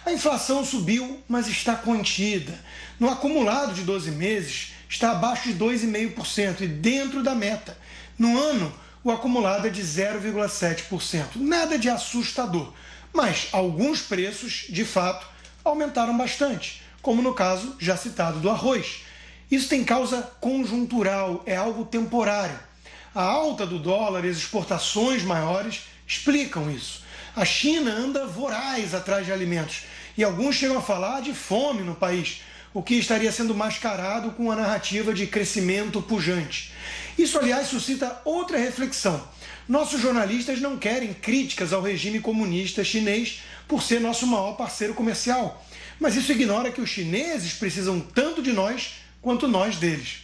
A 0.07 0.11
inflação 0.11 0.65
subiu, 0.65 1.23
mas 1.29 1.47
está 1.49 1.77
contida. 1.77 2.59
No 2.99 3.11
acumulado 3.11 3.75
de 3.75 3.83
12 3.83 4.11
meses, 4.13 4.73
está 4.89 5.11
abaixo 5.11 5.53
de 5.53 5.59
2,5% 5.59 6.63
e 6.63 6.67
dentro 6.67 7.23
da 7.23 7.35
meta. 7.35 7.77
No 8.19 8.41
ano, 8.41 8.73
o 9.05 9.11
acumulado 9.11 9.67
é 9.67 9.71
de 9.71 9.83
0,7%. 9.83 11.37
Nada 11.37 11.79
de 11.79 11.91
assustador, 11.91 12.73
mas 13.13 13.49
alguns 13.53 14.01
preços, 14.01 14.65
de 14.71 14.85
fato, 14.87 15.27
aumentaram 15.63 16.17
bastante, 16.17 16.83
como 17.03 17.21
no 17.21 17.35
caso 17.35 17.77
já 17.79 17.99
citado 17.99 18.41
do 18.41 18.49
arroz. 18.49 19.03
Isso 19.51 19.69
tem 19.69 19.85
causa 19.85 20.23
conjuntural, 20.41 21.43
é 21.45 21.55
algo 21.55 21.85
temporário. 21.85 22.70
A 23.13 23.23
alta 23.23 23.67
do 23.67 23.77
dólar 23.77 24.25
e 24.25 24.29
as 24.29 24.37
exportações 24.37 25.25
maiores 25.25 25.81
explicam 26.07 26.71
isso. 26.71 27.03
A 27.35 27.45
China 27.45 27.91
anda 27.91 28.25
voraz 28.25 28.95
atrás 28.95 29.27
de 29.27 29.33
alimentos 29.33 29.83
e 30.17 30.23
alguns 30.23 30.55
chegam 30.55 30.79
a 30.79 30.83
falar 30.83 31.21
de 31.21 31.35
fome 31.35 31.83
no 31.83 31.97
país, 31.97 32.43
o 32.73 32.83
que 32.83 32.95
estaria 32.95 33.33
sendo 33.33 33.53
mascarado 33.53 34.31
com 34.31 34.51
a 34.51 34.55
narrativa 34.55 35.13
de 35.13 35.27
crescimento 35.27 36.01
pujante. 36.01 36.73
Isso, 37.19 37.37
aliás, 37.37 37.67
suscita 37.67 38.21
outra 38.25 38.59
reflexão. 38.59 39.21
Nossos 39.69 40.01
jornalistas 40.01 40.61
não 40.61 40.77
querem 40.77 41.13
críticas 41.13 41.73
ao 41.73 41.83
regime 41.83 42.21
comunista 42.21 42.85
chinês 42.85 43.43
por 43.67 43.83
ser 43.83 44.01
nosso 44.01 44.25
maior 44.25 44.53
parceiro 44.53 44.95
comercial. 44.95 45.65
Mas 45.99 46.15
isso 46.15 46.31
ignora 46.31 46.71
que 46.71 46.81
os 46.81 46.89
chineses 46.89 47.55
precisam 47.55 47.99
tanto 47.99 48.41
de 48.41 48.53
nós 48.53 49.01
quanto 49.21 49.49
nós 49.49 49.77
deles. 49.77 50.23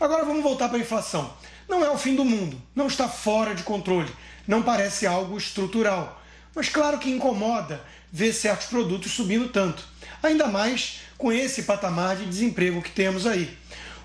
Agora 0.00 0.24
vamos 0.24 0.42
voltar 0.42 0.68
para 0.68 0.78
a 0.78 0.80
inflação. 0.80 1.32
Não 1.68 1.84
é 1.84 1.90
o 1.90 1.98
fim 1.98 2.14
do 2.14 2.24
mundo, 2.24 2.60
não 2.74 2.86
está 2.86 3.08
fora 3.08 3.54
de 3.54 3.62
controle, 3.62 4.10
não 4.46 4.62
parece 4.62 5.06
algo 5.06 5.36
estrutural. 5.38 6.22
Mas 6.54 6.68
claro 6.68 6.98
que 6.98 7.10
incomoda 7.10 7.82
ver 8.12 8.32
certos 8.32 8.66
produtos 8.66 9.12
subindo 9.12 9.48
tanto, 9.48 9.84
ainda 10.22 10.46
mais 10.46 11.00
com 11.16 11.32
esse 11.32 11.62
patamar 11.62 12.16
de 12.16 12.26
desemprego 12.26 12.82
que 12.82 12.90
temos 12.90 13.26
aí. 13.26 13.56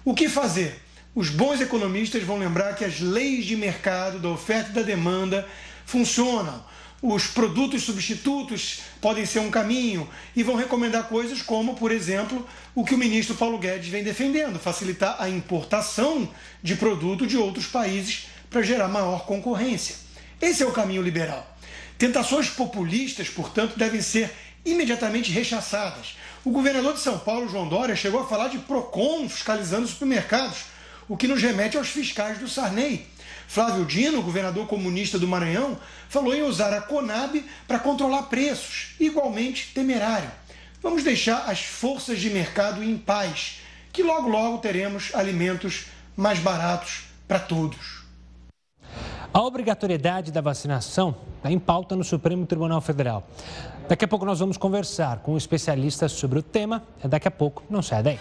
O 0.05 0.13
que 0.13 0.29
fazer? 0.29 0.81
Os 1.13 1.29
bons 1.29 1.59
economistas 1.59 2.23
vão 2.23 2.37
lembrar 2.37 2.75
que 2.75 2.85
as 2.85 2.99
leis 2.99 3.45
de 3.45 3.55
mercado, 3.55 4.19
da 4.19 4.29
oferta 4.29 4.69
e 4.69 4.73
da 4.73 4.81
demanda 4.83 5.47
funcionam. 5.85 6.63
Os 7.01 7.27
produtos 7.27 7.83
substitutos 7.83 8.79
podem 8.99 9.23
ser 9.23 9.39
um 9.39 9.51
caminho 9.51 10.09
e 10.35 10.41
vão 10.41 10.55
recomendar 10.55 11.07
coisas 11.07 11.43
como, 11.43 11.75
por 11.75 11.91
exemplo, 11.91 12.47
o 12.73 12.83
que 12.83 12.95
o 12.95 12.97
ministro 12.97 13.35
Paulo 13.35 13.59
Guedes 13.59 13.89
vem 13.89 14.03
defendendo: 14.03 14.57
facilitar 14.57 15.15
a 15.19 15.29
importação 15.29 16.27
de 16.63 16.75
produto 16.75 17.27
de 17.27 17.37
outros 17.37 17.67
países 17.67 18.27
para 18.49 18.63
gerar 18.63 18.87
maior 18.87 19.25
concorrência. 19.25 19.95
Esse 20.41 20.63
é 20.63 20.65
o 20.65 20.71
caminho 20.71 21.03
liberal. 21.03 21.55
Tentações 21.99 22.49
populistas, 22.49 23.29
portanto, 23.29 23.77
devem 23.77 24.01
ser 24.01 24.31
imediatamente 24.65 25.31
rechaçadas. 25.31 26.17
O 26.43 26.49
governador 26.49 26.93
de 26.93 26.99
São 26.99 27.19
Paulo, 27.19 27.49
João 27.49 27.67
Dória, 27.67 27.95
chegou 27.95 28.21
a 28.21 28.27
falar 28.27 28.47
de 28.47 28.57
PROCON 28.59 29.29
fiscalizando 29.29 29.87
supermercados 29.87 30.65
o 31.07 31.15
que 31.15 31.27
nos 31.27 31.41
remete 31.41 31.77
aos 31.77 31.89
fiscais 31.89 32.37
do 32.39 32.47
Sarney. 32.47 33.05
Flávio 33.47 33.85
Dino, 33.85 34.21
governador 34.21 34.67
comunista 34.67 35.17
do 35.17 35.27
Maranhão, 35.27 35.77
falou 36.09 36.35
em 36.35 36.43
usar 36.43 36.73
a 36.73 36.81
Conab 36.81 37.43
para 37.65 37.79
controlar 37.79 38.23
preços, 38.23 38.95
igualmente 38.99 39.71
temerário. 39.73 40.29
Vamos 40.83 41.03
deixar 41.03 41.49
as 41.49 41.61
forças 41.61 42.19
de 42.19 42.29
mercado 42.29 42.83
em 42.83 42.97
paz, 42.97 43.61
que 43.91 44.03
logo 44.03 44.27
logo 44.27 44.57
teremos 44.59 45.15
alimentos 45.15 45.85
mais 46.15 46.39
baratos 46.39 47.05
para 47.27 47.39
todos. 47.39 48.05
A 49.33 49.41
obrigatoriedade 49.41 50.31
da 50.31 50.41
vacinação 50.41 51.15
está 51.37 51.51
em 51.51 51.59
pauta 51.59 51.95
no 51.95 52.03
Supremo 52.03 52.45
Tribunal 52.45 52.81
Federal. 52.81 53.27
Daqui 53.87 54.03
a 54.03 54.07
pouco 54.07 54.25
nós 54.25 54.39
vamos 54.39 54.57
conversar 54.57 55.19
com 55.19 55.33
um 55.33 55.37
especialista 55.37 56.09
sobre 56.09 56.39
o 56.39 56.43
tema. 56.43 56.83
Daqui 57.03 57.27
a 57.27 57.31
pouco, 57.31 57.63
não 57.69 57.81
sai 57.81 58.03
daí. 58.03 58.19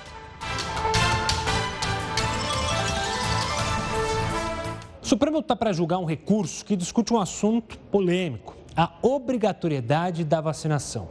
O 5.06 5.08
Supremo 5.08 5.38
está 5.38 5.54
para 5.54 5.72
julgar 5.72 5.98
um 5.98 6.04
recurso 6.04 6.64
que 6.64 6.74
discute 6.74 7.14
um 7.14 7.20
assunto 7.20 7.78
polêmico: 7.92 8.56
a 8.76 8.90
obrigatoriedade 9.02 10.24
da 10.24 10.40
vacinação. 10.40 11.10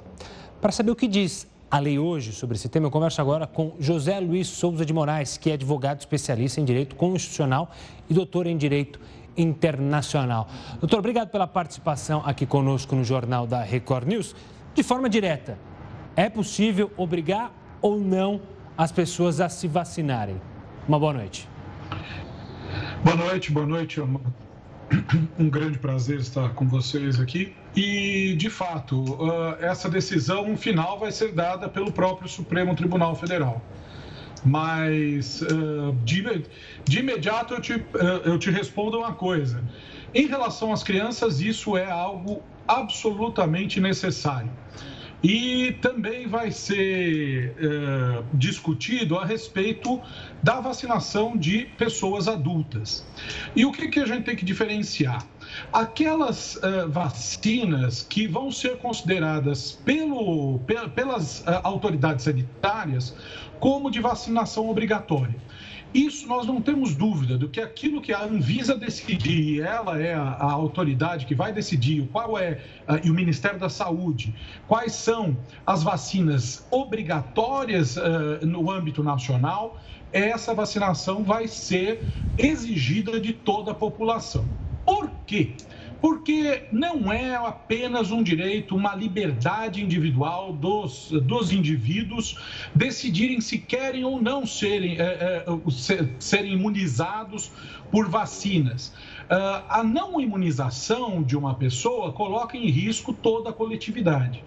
Para 0.60 0.74
saber 0.74 0.92
o 0.92 0.96
que 0.98 1.08
diz 1.08 1.48
a 1.72 1.80
lei 1.80 1.98
hoje 1.98 2.34
sobre 2.34 2.58
esse 2.58 2.68
tema, 2.68 2.88
eu 2.88 2.92
converso 2.92 3.22
agora 3.22 3.48
com 3.48 3.72
José 3.80 4.20
Luiz 4.20 4.50
Souza 4.50 4.86
de 4.86 4.92
Moraes, 4.92 5.38
que 5.38 5.50
é 5.50 5.54
advogado 5.54 6.02
especialista 6.02 6.60
em 6.60 6.66
direito 6.66 6.94
constitucional 6.98 7.72
e 8.10 8.14
doutor 8.14 8.48
em 8.48 8.58
direito 8.58 9.00
internacional. 9.38 10.50
Doutor, 10.82 11.00
obrigado 11.00 11.30
pela 11.30 11.48
participação 11.48 12.22
aqui 12.26 12.46
conosco 12.46 12.98
no 12.98 13.04
Jornal 13.06 13.48
da 13.48 13.62
Record 13.62 14.10
News. 14.10 14.36
De 14.74 14.84
forma 14.84 15.10
direta, 15.10 15.58
é 16.18 16.30
possível 16.30 16.92
obrigar 16.98 17.50
ou 17.82 17.98
não 17.98 18.42
as 18.78 18.92
pessoas 18.92 19.40
a 19.40 19.48
se 19.48 19.70
vacinarem? 19.70 20.36
Uma 20.86 21.00
boa 21.00 21.14
noite. 21.14 21.55
Boa 23.04 23.16
noite, 23.16 23.52
boa 23.52 23.66
noite. 23.66 24.02
Um 25.40 25.50
grande 25.50 25.80
prazer 25.80 26.20
estar 26.20 26.50
com 26.54 26.68
vocês 26.68 27.20
aqui. 27.20 27.54
E, 27.76 28.36
de 28.38 28.50
fato, 28.50 29.04
uh, 29.04 29.56
essa 29.60 29.90
decisão 29.90 30.56
final 30.56 31.00
vai 31.00 31.12
ser 31.12 31.32
dada 31.32 31.68
pelo 31.68 31.92
próprio 31.92 32.30
Supremo 32.30 32.76
Tribunal 32.76 33.16
Federal. 33.16 33.62
Mas, 34.44 35.42
uh, 35.42 35.96
de, 36.04 37.00
imediato, 37.00 37.56
eu 37.56 37.62
te, 37.62 37.74
uh, 37.74 38.22
eu 38.26 38.38
te 38.38 38.52
respondo 38.52 39.00
uma 39.00 39.14
coisa. 39.14 39.64
Em 40.14 40.28
relação 40.28 40.72
às 40.72 40.84
crianças, 40.84 41.42
isso 41.42 41.76
é 41.76 41.90
algo 41.90 42.42
absolutamente 42.68 43.82
necessário. 43.82 44.52
E 45.24 45.72
também 45.82 46.28
vai 46.28 46.52
ser 46.52 47.56
é, 47.58 48.24
discutido 48.34 49.18
a 49.18 49.26
respeito 49.26 50.02
da 50.44 50.60
vacinação 50.60 51.36
de 51.36 51.66
pessoas 51.78 52.28
adultas. 52.28 53.06
E 53.56 53.66
o 53.66 53.72
que, 53.72 53.88
que 53.88 54.00
a 54.00 54.06
gente 54.06 54.24
tem 54.24 54.36
que 54.36 54.46
diferenciar? 54.46 55.26
Aquelas 55.72 56.56
uh, 56.58 56.90
vacinas 56.90 58.04
que 58.04 58.28
vão 58.28 58.52
ser 58.52 58.78
consideradas 58.78 59.72
pelo, 59.72 60.60
pelas 60.94 61.42
uh, 61.42 61.62
autoridades 61.64 62.26
sanitárias 62.26 63.16
como 63.60 63.90
de 63.90 64.00
vacinação 64.00 64.70
obrigatória. 64.70 65.36
Isso 65.94 66.28
nós 66.28 66.46
não 66.46 66.62
temos 66.62 66.94
dúvida 66.94 67.38
do 67.38 67.48
que 67.48 67.62
aquilo 67.62 68.02
que 68.02 68.12
a 68.12 68.24
Anvisa 68.24 68.78
decidir, 68.78 69.62
ela 69.62 70.02
é 70.02 70.14
a, 70.14 70.22
a 70.22 70.52
autoridade 70.52 71.26
que 71.26 71.34
vai 71.34 71.54
decidir 71.54 72.08
qual 72.12 72.38
é, 72.38 72.62
uh, 72.88 73.00
e 73.04 73.10
o 73.10 73.14
Ministério 73.14 73.60
da 73.60 73.70
Saúde, 73.70 74.36
quais 74.68 74.94
são 74.94 75.38
as 75.66 75.84
vacinas 75.84 76.68
obrigatórias 76.70 77.96
uh, 77.96 78.46
no 78.46 78.70
âmbito 78.70 79.02
nacional, 79.02 79.80
essa 80.12 80.54
vacinação 80.54 81.24
vai 81.24 81.48
ser 81.48 82.06
exigida 82.38 83.20
de 83.20 83.34
toda 83.34 83.72
a 83.72 83.76
população. 83.76 84.46
Por 84.86 85.10
quê? 85.26 85.54
Porque 86.02 86.64
não 86.72 87.12
é 87.12 87.36
apenas 87.36 88.12
um 88.12 88.22
direito, 88.22 88.76
uma 88.76 88.96
liberdade 88.96 89.82
individual 89.82 90.54
dos, 90.54 91.10
dos 91.24 91.52
indivíduos 91.52 92.38
decidirem 92.74 93.42
se 93.42 93.58
querem 93.58 94.04
ou 94.04 94.22
não 94.22 94.46
serem, 94.46 94.98
é, 95.00 95.44
é, 95.46 95.46
serem 96.20 96.54
imunizados 96.54 97.52
por 97.92 98.10
vacinas. 98.10 98.94
Uh, 99.26 99.64
a 99.70 99.84
não 99.84 100.22
imunização 100.22 101.24
de 101.24 101.36
uma 101.36 101.56
pessoa 101.56 102.12
coloca 102.12 102.56
em 102.56 102.70
risco 102.70 103.14
toda 103.14 103.50
a 103.50 103.54
coletividade. 103.54 104.44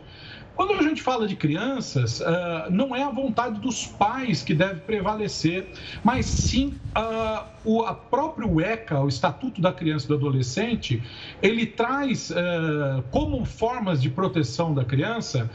Quando 0.58 0.72
a 0.72 0.82
gente 0.82 1.00
fala 1.00 1.28
de 1.28 1.36
crianças, 1.36 2.18
uh, 2.18 2.24
não 2.68 2.94
é 2.94 3.04
a 3.04 3.10
vontade 3.10 3.60
dos 3.60 3.86
pais 3.86 4.42
que 4.42 4.52
deve 4.52 4.80
prevalecer, 4.80 5.68
mas 6.02 6.26
sim 6.26 6.74
uh, 6.96 7.46
o 7.64 7.84
a 7.84 7.94
próprio 7.94 8.60
ECA, 8.60 8.98
o 8.98 9.06
Estatuto 9.06 9.60
da 9.60 9.72
Criança 9.72 10.06
e 10.06 10.08
do 10.08 10.14
Adolescente, 10.16 11.00
ele 11.40 11.64
traz 11.64 12.30
uh, 12.30 12.34
como 13.12 13.44
formas 13.44 14.02
de 14.02 14.10
proteção 14.10 14.74
da 14.74 14.84
criança 14.84 15.48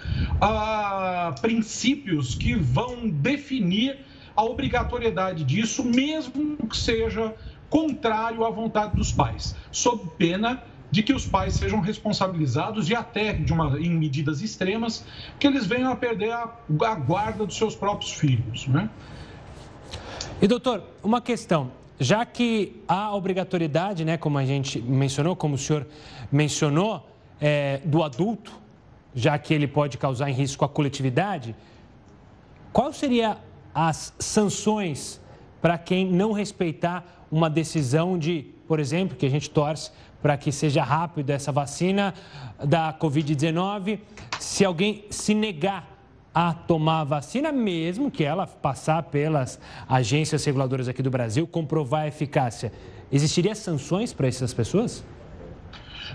princípios 1.41 2.33
que 2.33 2.55
vão 2.55 3.09
definir 3.09 3.99
a 4.37 4.43
obrigatoriedade 4.45 5.43
disso, 5.43 5.83
mesmo 5.83 6.55
que 6.65 6.77
seja 6.77 7.35
contrário 7.69 8.45
à 8.45 8.49
vontade 8.49 8.95
dos 8.95 9.11
pais, 9.11 9.53
sob 9.69 10.11
pena 10.17 10.63
de 10.93 11.01
que 11.01 11.11
os 11.11 11.25
pais 11.25 11.55
sejam 11.55 11.79
responsabilizados 11.79 12.87
e 12.87 12.95
até 12.95 13.33
de 13.33 13.51
uma, 13.51 13.79
em 13.79 13.89
medidas 13.89 14.43
extremas 14.43 15.03
que 15.39 15.47
eles 15.47 15.65
venham 15.65 15.91
a 15.91 15.95
perder 15.95 16.31
a, 16.31 16.55
a 16.83 16.93
guarda 16.93 17.47
dos 17.47 17.57
seus 17.57 17.75
próprios 17.75 18.11
filhos. 18.11 18.67
Né? 18.67 18.87
E 20.39 20.47
doutor, 20.47 20.83
uma 21.01 21.19
questão. 21.19 21.71
Já 21.99 22.23
que 22.27 22.79
há 22.87 23.11
obrigatoriedade, 23.15 24.05
né, 24.05 24.17
como 24.17 24.37
a 24.37 24.45
gente 24.45 24.79
mencionou, 24.79 25.35
como 25.35 25.55
o 25.55 25.57
senhor 25.57 25.87
mencionou, 26.31 27.09
é, 27.41 27.81
do 27.83 28.03
adulto, 28.03 28.51
já 29.15 29.35
que 29.39 29.51
ele 29.51 29.67
pode 29.67 29.97
causar 29.97 30.29
em 30.29 30.33
risco 30.33 30.63
a 30.63 30.69
coletividade, 30.69 31.55
qual 32.71 32.93
seria 32.93 33.39
as 33.73 34.13
sanções 34.19 35.19
para 35.59 35.75
quem 35.75 36.05
não 36.05 36.33
respeitar 36.33 37.25
uma 37.31 37.49
decisão 37.49 38.15
de, 38.15 38.45
por 38.67 38.79
exemplo, 38.79 39.17
que 39.17 39.25
a 39.25 39.29
gente 39.29 39.49
torce 39.49 39.89
para 40.23 40.37
que 40.37 40.53
seja 40.53 40.81
rápido 40.81 41.31
essa 41.31 41.51
vacina 41.51 42.13
da 42.63 42.93
Covid-19, 42.93 43.99
se 44.39 44.63
alguém 44.63 45.03
se 45.09 45.33
negar 45.33 45.85
a 46.33 46.53
tomar 46.53 47.01
a 47.01 47.03
vacina, 47.03 47.51
mesmo 47.51 48.09
que 48.09 48.23
ela 48.23 48.47
passar 48.47 49.03
pelas 49.03 49.59
agências 49.87 50.45
reguladoras 50.45 50.87
aqui 50.87 51.03
do 51.03 51.11
Brasil, 51.11 51.45
comprovar 51.45 52.03
a 52.03 52.07
eficácia, 52.07 52.71
existiria 53.11 53.53
sanções 53.53 54.13
para 54.13 54.25
essas 54.25 54.53
pessoas? 54.53 55.03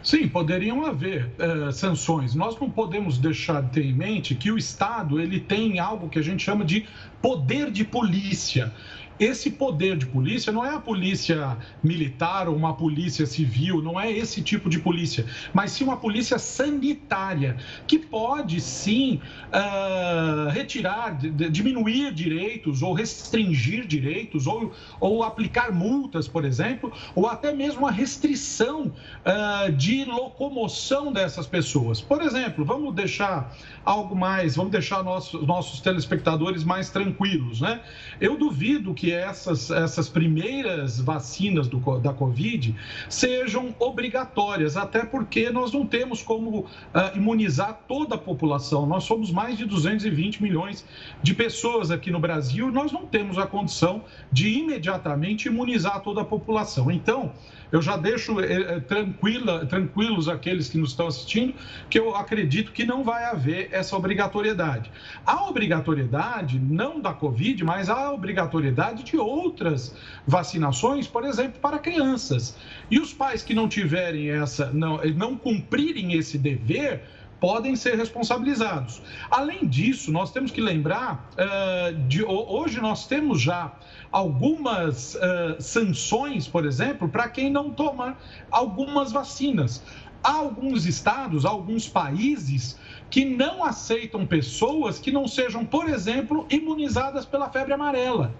Sim, 0.02 0.26
poderiam 0.28 0.86
haver 0.86 1.30
uh, 1.38 1.70
sanções. 1.70 2.34
Nós 2.34 2.58
não 2.58 2.70
podemos 2.70 3.18
deixar 3.18 3.62
de 3.62 3.70
ter 3.72 3.84
em 3.84 3.92
mente 3.92 4.34
que 4.34 4.50
o 4.50 4.56
Estado 4.56 5.20
ele 5.20 5.38
tem 5.38 5.78
algo 5.78 6.08
que 6.08 6.18
a 6.18 6.22
gente 6.22 6.42
chama 6.42 6.64
de 6.64 6.86
poder 7.20 7.70
de 7.70 7.84
polícia 7.84 8.72
esse 9.18 9.50
poder 9.50 9.96
de 9.96 10.06
polícia 10.06 10.52
não 10.52 10.64
é 10.64 10.74
a 10.74 10.78
polícia 10.78 11.56
militar 11.82 12.48
ou 12.48 12.56
uma 12.56 12.74
polícia 12.74 13.26
civil, 13.26 13.82
não 13.82 13.98
é 13.98 14.10
esse 14.10 14.42
tipo 14.42 14.68
de 14.68 14.78
polícia, 14.78 15.26
mas 15.52 15.72
sim 15.72 15.84
uma 15.84 15.96
polícia 15.96 16.38
sanitária, 16.38 17.56
que 17.86 17.98
pode 17.98 18.60
sim 18.60 19.20
uh, 19.48 20.50
retirar, 20.50 21.16
diminuir 21.18 22.12
direitos 22.12 22.82
ou 22.82 22.92
restringir 22.92 23.86
direitos 23.86 24.46
ou, 24.46 24.72
ou 25.00 25.22
aplicar 25.22 25.72
multas, 25.72 26.28
por 26.28 26.44
exemplo, 26.44 26.92
ou 27.14 27.26
até 27.26 27.52
mesmo 27.52 27.86
a 27.86 27.90
restrição 27.90 28.86
uh, 28.86 29.72
de 29.72 30.04
locomoção 30.04 31.12
dessas 31.12 31.46
pessoas. 31.46 32.00
Por 32.00 32.22
exemplo, 32.22 32.64
vamos 32.64 32.94
deixar 32.94 33.54
algo 33.84 34.14
mais, 34.14 34.56
vamos 34.56 34.72
deixar 34.72 35.02
nossos, 35.02 35.46
nossos 35.46 35.80
telespectadores 35.80 36.64
mais 36.64 36.90
tranquilos, 36.90 37.60
né? 37.60 37.80
Eu 38.20 38.36
duvido 38.36 38.94
que 38.94 39.07
essas, 39.12 39.70
essas 39.70 40.08
primeiras 40.08 41.00
vacinas 41.00 41.68
do, 41.68 41.78
da 41.98 42.12
Covid 42.12 42.74
sejam 43.08 43.74
obrigatórias, 43.78 44.76
até 44.76 45.04
porque 45.04 45.50
nós 45.50 45.72
não 45.72 45.86
temos 45.86 46.22
como 46.22 46.60
uh, 46.60 46.66
imunizar 47.16 47.80
toda 47.86 48.14
a 48.14 48.18
população. 48.18 48.86
Nós 48.86 49.04
somos 49.04 49.30
mais 49.30 49.56
de 49.56 49.64
220 49.64 50.42
milhões 50.42 50.84
de 51.22 51.34
pessoas 51.34 51.90
aqui 51.90 52.10
no 52.10 52.18
Brasil, 52.18 52.70
nós 52.70 52.92
não 52.92 53.06
temos 53.06 53.38
a 53.38 53.46
condição 53.46 54.04
de 54.30 54.48
imediatamente 54.48 55.48
imunizar 55.48 56.00
toda 56.00 56.22
a 56.22 56.24
população. 56.24 56.90
Então, 56.90 57.32
eu 57.70 57.82
já 57.82 57.96
deixo 57.96 58.40
eh, 58.40 58.80
tranquila, 58.80 59.66
tranquilos 59.66 60.28
aqueles 60.28 60.68
que 60.68 60.78
nos 60.78 60.90
estão 60.90 61.06
assistindo, 61.06 61.54
que 61.90 61.98
eu 61.98 62.14
acredito 62.14 62.72
que 62.72 62.84
não 62.84 63.04
vai 63.04 63.24
haver 63.24 63.68
essa 63.72 63.96
obrigatoriedade. 63.96 64.90
A 65.24 65.48
obrigatoriedade, 65.48 66.58
não 66.58 67.00
da 67.00 67.12
Covid, 67.12 67.62
mas 67.64 67.88
a 67.88 68.12
obrigatoriedade 68.12 69.04
de 69.04 69.16
outras 69.16 69.94
vacinações, 70.26 71.06
por 71.06 71.24
exemplo, 71.24 71.60
para 71.60 71.78
crianças. 71.78 72.56
E 72.90 72.98
os 72.98 73.12
pais 73.12 73.42
que 73.42 73.54
não 73.54 73.68
tiverem 73.68 74.30
essa, 74.30 74.70
não, 74.72 75.00
não 75.14 75.36
cumprirem 75.36 76.14
esse 76.14 76.38
dever, 76.38 77.02
podem 77.40 77.76
ser 77.76 77.96
responsabilizados. 77.96 79.00
Além 79.30 79.66
disso, 79.66 80.10
nós 80.10 80.32
temos 80.32 80.50
que 80.50 80.60
lembrar 80.60 81.30
uh, 81.34 81.94
de 82.08 82.24
hoje 82.24 82.80
nós 82.80 83.06
temos 83.06 83.40
já 83.40 83.72
algumas 84.10 85.14
uh, 85.14 85.60
sanções, 85.60 86.48
por 86.48 86.64
exemplo, 86.64 87.08
para 87.08 87.28
quem 87.28 87.50
não 87.50 87.70
toma 87.70 88.16
algumas 88.50 89.12
vacinas. 89.12 89.82
Há 90.22 90.32
alguns 90.32 90.84
estados, 90.84 91.44
alguns 91.44 91.88
países 91.88 92.78
que 93.08 93.24
não 93.24 93.64
aceitam 93.64 94.26
pessoas 94.26 94.98
que 94.98 95.12
não 95.12 95.28
sejam, 95.28 95.64
por 95.64 95.88
exemplo, 95.88 96.46
imunizadas 96.50 97.24
pela 97.24 97.48
febre 97.48 97.72
amarela. 97.72 98.34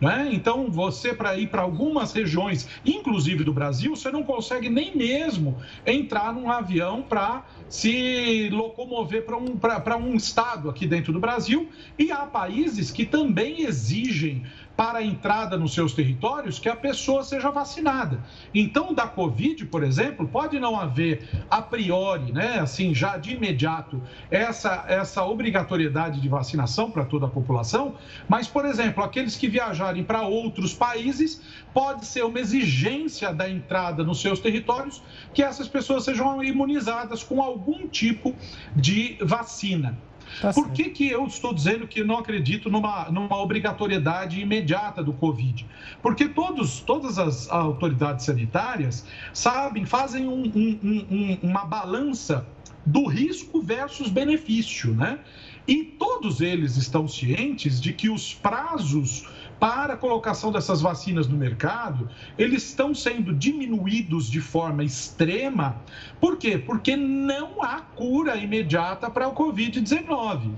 Né? 0.00 0.30
Então, 0.32 0.70
você, 0.70 1.12
para 1.12 1.36
ir 1.36 1.48
para 1.48 1.62
algumas 1.62 2.12
regiões, 2.12 2.68
inclusive 2.84 3.42
do 3.42 3.52
Brasil, 3.52 3.96
você 3.96 4.10
não 4.10 4.22
consegue 4.22 4.68
nem 4.68 4.96
mesmo 4.96 5.60
entrar 5.84 6.32
num 6.32 6.50
avião 6.50 7.02
para 7.02 7.44
se 7.68 8.48
locomover 8.50 9.24
para 9.24 9.36
um, 9.36 10.12
um 10.12 10.14
estado 10.14 10.70
aqui 10.70 10.86
dentro 10.86 11.12
do 11.12 11.18
Brasil. 11.18 11.68
E 11.98 12.12
há 12.12 12.24
países 12.26 12.92
que 12.92 13.04
também 13.04 13.62
exigem 13.62 14.46
para 14.78 15.00
a 15.00 15.02
entrada 15.04 15.58
nos 15.58 15.74
seus 15.74 15.92
territórios 15.92 16.60
que 16.60 16.68
a 16.68 16.76
pessoa 16.76 17.24
seja 17.24 17.50
vacinada. 17.50 18.22
Então, 18.54 18.94
da 18.94 19.08
Covid, 19.08 19.66
por 19.66 19.82
exemplo, 19.82 20.28
pode 20.28 20.60
não 20.60 20.78
haver 20.78 21.28
a 21.50 21.60
priori, 21.60 22.30
né, 22.30 22.60
assim, 22.60 22.94
já 22.94 23.16
de 23.16 23.34
imediato, 23.34 24.00
essa, 24.30 24.84
essa 24.86 25.24
obrigatoriedade 25.24 26.20
de 26.20 26.28
vacinação 26.28 26.92
para 26.92 27.04
toda 27.04 27.26
a 27.26 27.28
população, 27.28 27.96
mas, 28.28 28.46
por 28.46 28.64
exemplo, 28.64 29.02
aqueles 29.02 29.34
que 29.34 29.48
viajarem 29.48 30.04
para 30.04 30.22
outros 30.22 30.72
países, 30.72 31.42
pode 31.74 32.06
ser 32.06 32.24
uma 32.24 32.38
exigência 32.38 33.34
da 33.34 33.50
entrada 33.50 34.04
nos 34.04 34.20
seus 34.20 34.38
territórios 34.38 35.02
que 35.34 35.42
essas 35.42 35.66
pessoas 35.66 36.04
sejam 36.04 36.40
imunizadas 36.44 37.24
com 37.24 37.42
algum 37.42 37.88
tipo 37.88 38.32
de 38.76 39.18
vacina. 39.20 39.98
Tá 40.40 40.52
Por 40.52 40.70
que, 40.70 40.90
que 40.90 41.08
eu 41.08 41.26
estou 41.26 41.52
dizendo 41.52 41.86
que 41.86 42.04
não 42.04 42.18
acredito 42.18 42.70
numa, 42.70 43.10
numa 43.10 43.36
obrigatoriedade 43.36 44.40
imediata 44.40 45.02
do 45.02 45.12
Covid? 45.12 45.66
Porque 46.00 46.28
todos, 46.28 46.80
todas 46.80 47.18
as 47.18 47.50
autoridades 47.50 48.24
sanitárias 48.24 49.04
sabem, 49.32 49.84
fazem 49.84 50.28
um, 50.28 50.44
um, 50.54 51.06
um, 51.10 51.38
uma 51.42 51.64
balança 51.64 52.46
do 52.86 53.06
risco 53.06 53.60
versus 53.60 54.08
benefício, 54.08 54.94
né? 54.94 55.18
E 55.66 55.84
todos 55.84 56.40
eles 56.40 56.76
estão 56.76 57.06
cientes 57.06 57.80
de 57.80 57.92
que 57.92 58.08
os 58.08 58.32
prazos 58.32 59.26
para 59.58 59.94
a 59.94 59.96
colocação 59.96 60.52
dessas 60.52 60.80
vacinas 60.80 61.26
no 61.26 61.36
mercado, 61.36 62.08
eles 62.38 62.64
estão 62.64 62.94
sendo 62.94 63.34
diminuídos 63.34 64.30
de 64.30 64.40
forma 64.40 64.84
extrema. 64.84 65.76
Por 66.20 66.36
quê? 66.36 66.58
Porque 66.58 66.96
não 66.96 67.62
há 67.62 67.80
cura 67.80 68.36
imediata 68.36 69.10
para 69.10 69.28
o 69.28 69.34
Covid-19. 69.34 70.52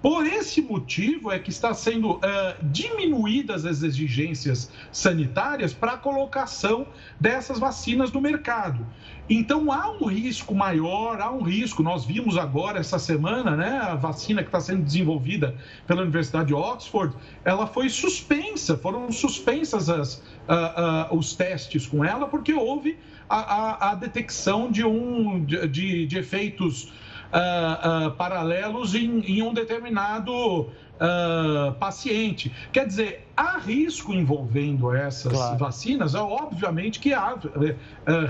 Por 0.00 0.24
esse 0.26 0.62
motivo 0.62 1.32
é 1.32 1.38
que 1.40 1.50
está 1.50 1.74
sendo 1.74 2.12
uh, 2.12 2.20
diminuídas 2.62 3.66
as 3.66 3.82
exigências 3.82 4.70
sanitárias 4.92 5.72
para 5.72 5.92
a 5.92 5.98
colocação 5.98 6.86
dessas 7.18 7.58
vacinas 7.58 8.12
no 8.12 8.20
mercado. 8.20 8.86
Então 9.28 9.72
há 9.72 9.90
um 9.90 10.06
risco 10.06 10.54
maior, 10.54 11.20
há 11.20 11.32
um 11.32 11.42
risco. 11.42 11.82
Nós 11.82 12.04
vimos 12.04 12.38
agora 12.38 12.78
essa 12.78 12.98
semana, 12.98 13.56
né, 13.56 13.78
a 13.78 13.96
vacina 13.96 14.42
que 14.42 14.48
está 14.48 14.60
sendo 14.60 14.84
desenvolvida 14.84 15.56
pela 15.86 16.02
Universidade 16.02 16.48
de 16.48 16.54
Oxford, 16.54 17.14
ela 17.44 17.66
foi 17.66 17.88
suspensa, 17.88 18.76
foram 18.78 19.10
suspensas 19.10 19.90
as, 19.90 20.14
uh, 20.14 21.12
uh, 21.12 21.16
os 21.16 21.34
testes 21.34 21.86
com 21.86 22.04
ela 22.04 22.28
porque 22.28 22.54
houve 22.54 22.96
a, 23.28 23.36
a, 23.36 23.90
a 23.90 23.94
detecção 23.96 24.70
de 24.70 24.84
um 24.84 25.44
de, 25.44 26.06
de 26.06 26.18
efeitos 26.18 26.92
uh, 27.32 28.06
uh, 28.06 28.10
paralelos 28.12 28.94
em, 28.94 29.20
em, 29.20 29.42
um 29.42 29.52
determinado 29.52 30.32
uh, 30.62 31.72
paciente. 31.78 32.52
Quer 32.72 32.86
dizer, 32.86 33.26
há 33.36 33.58
risco 33.58 34.12
envolvendo 34.12 34.92
essas 34.94 35.32
claro. 35.32 35.58
vacinas, 35.58 36.14
é 36.14 36.20
obviamente 36.20 37.00
que 37.00 37.12
há 37.12 37.36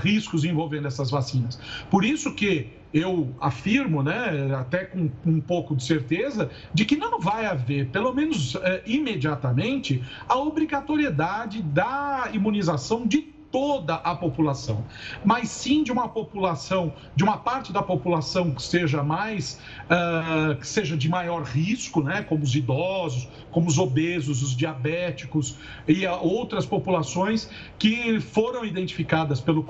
riscos 0.01 0.43
envolvendo 0.43 0.87
essas 0.87 1.09
vacinas. 1.09 1.59
Por 1.89 2.03
isso 2.03 2.33
que 2.33 2.69
eu 2.91 3.35
afirmo, 3.39 4.01
né, 4.01 4.51
até 4.59 4.85
com 4.85 5.11
um 5.23 5.39
pouco 5.39 5.75
de 5.75 5.83
certeza, 5.83 6.49
de 6.73 6.85
que 6.85 6.95
não 6.95 7.19
vai 7.19 7.45
haver, 7.45 7.87
pelo 7.89 8.11
menos 8.11 8.57
imediatamente, 8.83 10.03
a 10.27 10.35
obrigatoriedade 10.37 11.61
da 11.61 12.29
imunização 12.33 13.05
de 13.05 13.38
toda 13.51 13.95
a 13.95 14.15
população, 14.15 14.85
mas 15.23 15.49
sim 15.49 15.83
de 15.83 15.91
uma 15.91 16.07
população, 16.07 16.93
de 17.15 17.23
uma 17.23 17.37
parte 17.37 17.73
da 17.73 17.81
população 17.81 18.51
que 18.51 18.61
seja 18.61 19.03
mais, 19.03 19.59
uh, 19.85 20.55
que 20.55 20.67
seja 20.67 20.95
de 20.95 21.09
maior 21.09 21.43
risco, 21.43 22.01
né, 22.01 22.21
como 22.21 22.43
os 22.43 22.55
idosos, 22.55 23.27
como 23.51 23.67
os 23.67 23.77
obesos, 23.77 24.41
os 24.41 24.55
diabéticos 24.55 25.57
e 25.87 26.05
outras 26.05 26.65
populações 26.65 27.49
que 27.77 28.19
foram 28.19 28.63
identificadas 28.63 29.41
pelo 29.41 29.65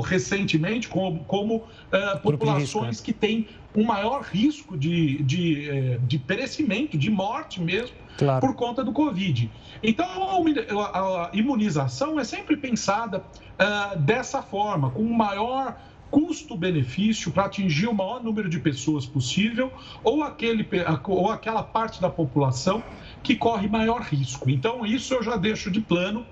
recentemente 0.00 0.88
como, 0.88 1.24
como 1.24 1.56
uh, 1.56 2.20
populações 2.22 2.98
né? 2.98 3.04
que 3.04 3.12
têm 3.12 3.48
um 3.74 3.84
maior 3.84 4.22
risco 4.22 4.76
de, 4.76 5.22
de, 5.22 5.68
eh, 5.68 5.98
de 6.02 6.18
perecimento, 6.18 6.96
de 6.96 7.10
morte 7.10 7.60
mesmo, 7.60 7.94
claro. 8.16 8.40
por 8.40 8.54
conta 8.54 8.82
do 8.82 8.92
Covid. 8.92 9.50
Então, 9.82 10.06
a, 10.06 11.30
imunização 11.32 12.18
é 12.18 12.24
sempre 12.24 12.56
pensada 12.56 13.18
uh, 13.18 13.98
dessa 13.98 14.42
forma, 14.42 14.90
com 14.90 15.04
maior 15.04 15.76
custo-benefício 16.10 17.32
para 17.32 17.46
atingir 17.46 17.88
o 17.88 17.94
maior 17.94 18.22
número 18.22 18.48
de 18.48 18.58
pessoas 18.60 19.04
possível 19.04 19.72
ou, 20.04 20.22
aquele, 20.22 20.66
ou 21.04 21.30
aquela 21.30 21.62
parte 21.62 22.00
da 22.00 22.08
população 22.08 22.82
que 23.22 23.34
corre 23.34 23.68
maior 23.68 24.02
risco. 24.02 24.48
Então, 24.48 24.86
isso 24.86 25.14
eu 25.14 25.22
já 25.22 25.36
deixo 25.36 25.70
de 25.70 25.80
plano 25.80 26.24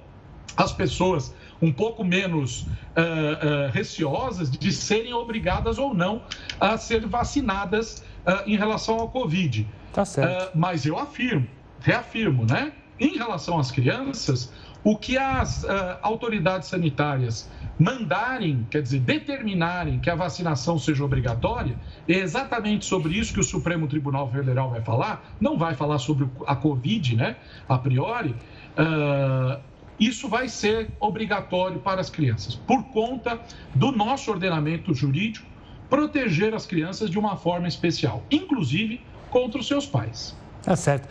as 0.57 0.73
pessoas 0.73 1.35
um 1.61 1.73
pouco 1.73 2.05
menos 2.05 2.63
uh, 2.63 2.67
uh, 2.67 3.71
receosas 3.73 4.51
de 4.51 4.73
serem 4.73 5.13
obrigadas 5.13 5.79
ou 5.79 5.95
não 5.95 6.23
a 6.61 6.77
ser 6.77 7.07
vacinadas 7.07 8.05
uh, 8.27 8.49
em 8.49 8.57
relação 8.57 8.99
ao 8.99 9.09
Covid. 9.09 9.67
Tá 9.93 10.05
certo. 10.05 10.59
mas 10.59 10.85
eu 10.85 10.99
afirmo, 10.99 11.47
reafirmo, 11.85 12.45
né? 12.45 12.73
Em 12.99 13.17
relação 13.17 13.59
às 13.59 13.71
crianças, 13.71 14.53
o 14.83 14.97
que 14.97 15.17
as 15.17 15.65
autoridades 16.03 16.69
sanitárias 16.69 17.51
mandarem, 17.79 18.67
quer 18.71 18.83
dizer, 18.83 19.01
determinarem 19.01 19.99
que 19.99 20.09
a 20.09 20.15
vacinação 20.15 20.79
seja 20.79 21.05
obrigatória, 21.05 21.77
é 22.09 22.15
exatamente 22.19 22.85
sobre 22.85 23.19
isso 23.19 23.33
que 23.33 23.41
o 23.41 23.45
Supremo 23.45 23.87
Tribunal 23.87 24.31
Federal 24.31 24.71
vai 24.71 24.81
falar, 24.81 25.35
não 25.41 25.59
vai 25.59 25.75
falar 25.75 25.99
sobre 25.99 26.29
a 26.47 26.55
Covid, 26.55 27.17
né, 27.17 27.37
a 27.69 27.77
priori, 27.79 28.31
uh, 28.31 29.61
isso 29.99 30.29
vai 30.29 30.49
ser 30.49 30.91
obrigatório 31.01 31.81
para 31.81 32.01
as 32.01 32.11
crianças, 32.11 32.55
por 32.55 32.85
conta 32.85 33.41
do 33.75 33.91
nosso 33.91 34.31
ordenamento 34.31 34.95
jurídico 34.95 35.47
proteger 35.89 36.55
as 36.55 36.67
crianças 36.67 37.11
de 37.11 37.19
uma 37.19 37.37
forma 37.37 37.69
especial, 37.69 38.23
inclusive 38.31 39.01
contra 39.31 39.61
os 39.61 39.67
seus 39.67 39.87
pais. 39.87 40.37
Tá 40.65 40.75
certo. 40.75 41.07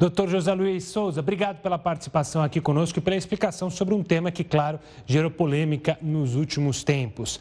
Doutor 0.00 0.28
José 0.28 0.52
Luiz 0.52 0.84
Souza, 0.84 1.20
obrigado 1.20 1.62
pela 1.62 1.78
participação 1.78 2.42
aqui 2.42 2.60
conosco 2.60 2.98
e 2.98 3.02
pela 3.02 3.16
explicação 3.16 3.70
sobre 3.70 3.94
um 3.94 4.02
tema 4.02 4.32
que, 4.32 4.42
claro, 4.42 4.80
gerou 5.06 5.30
polêmica 5.30 5.96
nos 6.02 6.34
últimos 6.34 6.82
tempos. 6.82 7.40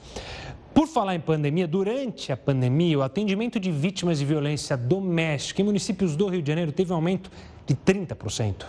Por 0.75 0.87
falar 0.87 1.15
em 1.15 1.19
pandemia, 1.19 1.67
durante 1.67 2.31
a 2.31 2.37
pandemia, 2.37 2.99
o 2.99 3.01
atendimento 3.01 3.59
de 3.59 3.71
vítimas 3.71 4.19
de 4.19 4.25
violência 4.25 4.77
doméstica 4.77 5.61
em 5.61 5.65
municípios 5.65 6.15
do 6.15 6.27
Rio 6.27 6.41
de 6.41 6.49
Janeiro 6.49 6.71
teve 6.71 6.91
um 6.91 6.95
aumento 6.95 7.31
de 7.65 7.73
30%. 7.73 8.65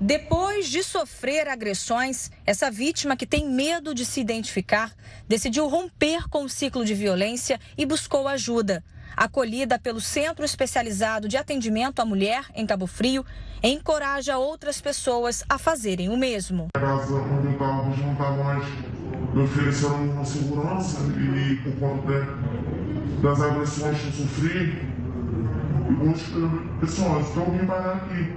Depois 0.00 0.68
de 0.68 0.82
sofrer 0.82 1.46
agressões, 1.46 2.30
essa 2.44 2.70
vítima 2.70 3.16
que 3.16 3.26
tem 3.26 3.48
medo 3.48 3.94
de 3.94 4.04
se 4.04 4.20
identificar 4.20 4.94
decidiu 5.28 5.68
romper 5.68 6.28
com 6.28 6.44
o 6.44 6.48
ciclo 6.48 6.84
de 6.84 6.92
violência 6.92 7.60
e 7.78 7.86
buscou 7.86 8.26
ajuda. 8.26 8.82
Acolhida 9.16 9.78
pelo 9.78 9.98
Centro 9.98 10.44
Especializado 10.44 11.26
de 11.26 11.38
Atendimento 11.38 12.00
à 12.00 12.04
Mulher 12.04 12.44
em 12.54 12.66
Cabo 12.66 12.86
Frio, 12.86 13.24
encoraja 13.62 14.36
outras 14.36 14.78
pessoas 14.78 15.42
a 15.48 15.56
fazerem 15.56 16.10
o 16.10 16.16
mesmo. 16.18 16.68
Onde 16.76 16.84
eu 17.46 17.52
estava, 17.52 17.84
não 17.84 18.12
estava 18.12 18.44
mais 18.44 18.64
me 19.32 19.42
oferecendo 19.42 20.12
uma 20.12 20.24
segurança 20.24 20.98
e 21.00 21.56
por 21.56 21.72
conta 21.76 22.26
das 23.22 23.40
agressões 23.40 23.98
que 23.98 24.06
eu 24.06 24.12
sofri, 24.12 24.82
muitas 25.88 26.22
pessoas 26.80 27.26
estão 27.28 27.50
me 27.50 27.66
parar 27.66 27.96
aqui. 27.96 28.32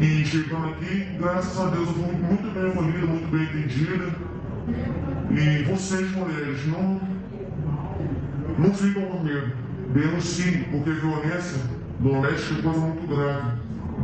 E 0.00 0.24
chegando 0.24 0.70
aqui, 0.70 1.04
graças 1.18 1.60
a 1.60 1.66
Deus, 1.66 1.88
eu 1.88 1.94
fui 1.94 2.14
muito 2.14 2.54
bem 2.54 2.70
acolhida, 2.70 3.06
muito 3.06 3.30
bem 3.30 3.44
atendida. 3.44 4.14
E 5.30 5.62
vocês, 5.64 6.10
mulheres, 6.12 6.66
não, 6.68 7.00
não 8.58 8.74
ficam 8.74 9.02
com 9.02 9.22
medo. 9.22 9.52
Denunciem, 9.94 10.64
porque 10.72 10.90
violência 10.90 11.56
doméstica 12.00 12.58
é 12.58 12.62
coisa 12.62 12.80
muito 12.80 13.06
grave 13.06 13.58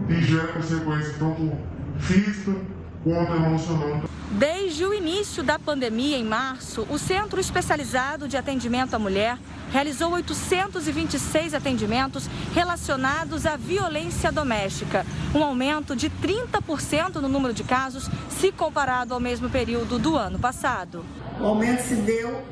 e 0.08 0.22
gera 0.22 0.46
consequências 0.52 1.18
tanto 1.18 1.52
física 1.98 2.54
quanto 3.02 3.32
emocional. 3.34 4.02
Desde 4.30 4.84
o 4.84 4.94
início 4.94 5.42
da 5.42 5.58
pandemia, 5.58 6.16
em 6.16 6.22
março, 6.22 6.86
o 6.88 6.96
Centro 6.96 7.40
Especializado 7.40 8.28
de 8.28 8.36
Atendimento 8.36 8.94
à 8.94 9.00
Mulher 9.00 9.36
realizou 9.72 10.12
826 10.12 11.54
atendimentos 11.54 12.30
relacionados 12.54 13.44
à 13.44 13.56
violência 13.56 14.30
doméstica, 14.30 15.04
um 15.34 15.42
aumento 15.42 15.96
de 15.96 16.08
30% 16.08 17.16
no 17.16 17.28
número 17.28 17.52
de 17.52 17.64
casos 17.64 18.08
se 18.28 18.52
comparado 18.52 19.12
ao 19.12 19.18
mesmo 19.18 19.50
período 19.50 19.98
do 19.98 20.16
ano 20.16 20.38
passado. 20.38 21.04
O 21.40 21.46
aumento 21.46 21.80
se 21.80 21.96
deu, 21.96 22.44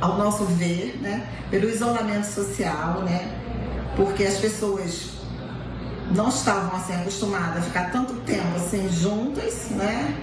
ao 0.00 0.16
nosso 0.16 0.44
ver, 0.44 0.98
né, 1.00 1.26
pelo 1.50 1.68
isolamento 1.68 2.26
social, 2.26 3.02
né, 3.02 3.30
porque 3.96 4.24
as 4.24 4.38
pessoas 4.38 5.15
não 6.14 6.28
estavam 6.28 6.76
assim 6.76 6.94
acostumadas 6.94 7.58
a 7.58 7.60
ficar 7.62 7.90
tanto 7.90 8.14
tempo 8.20 8.56
assim 8.56 8.88
juntas, 8.88 9.70
né? 9.70 10.14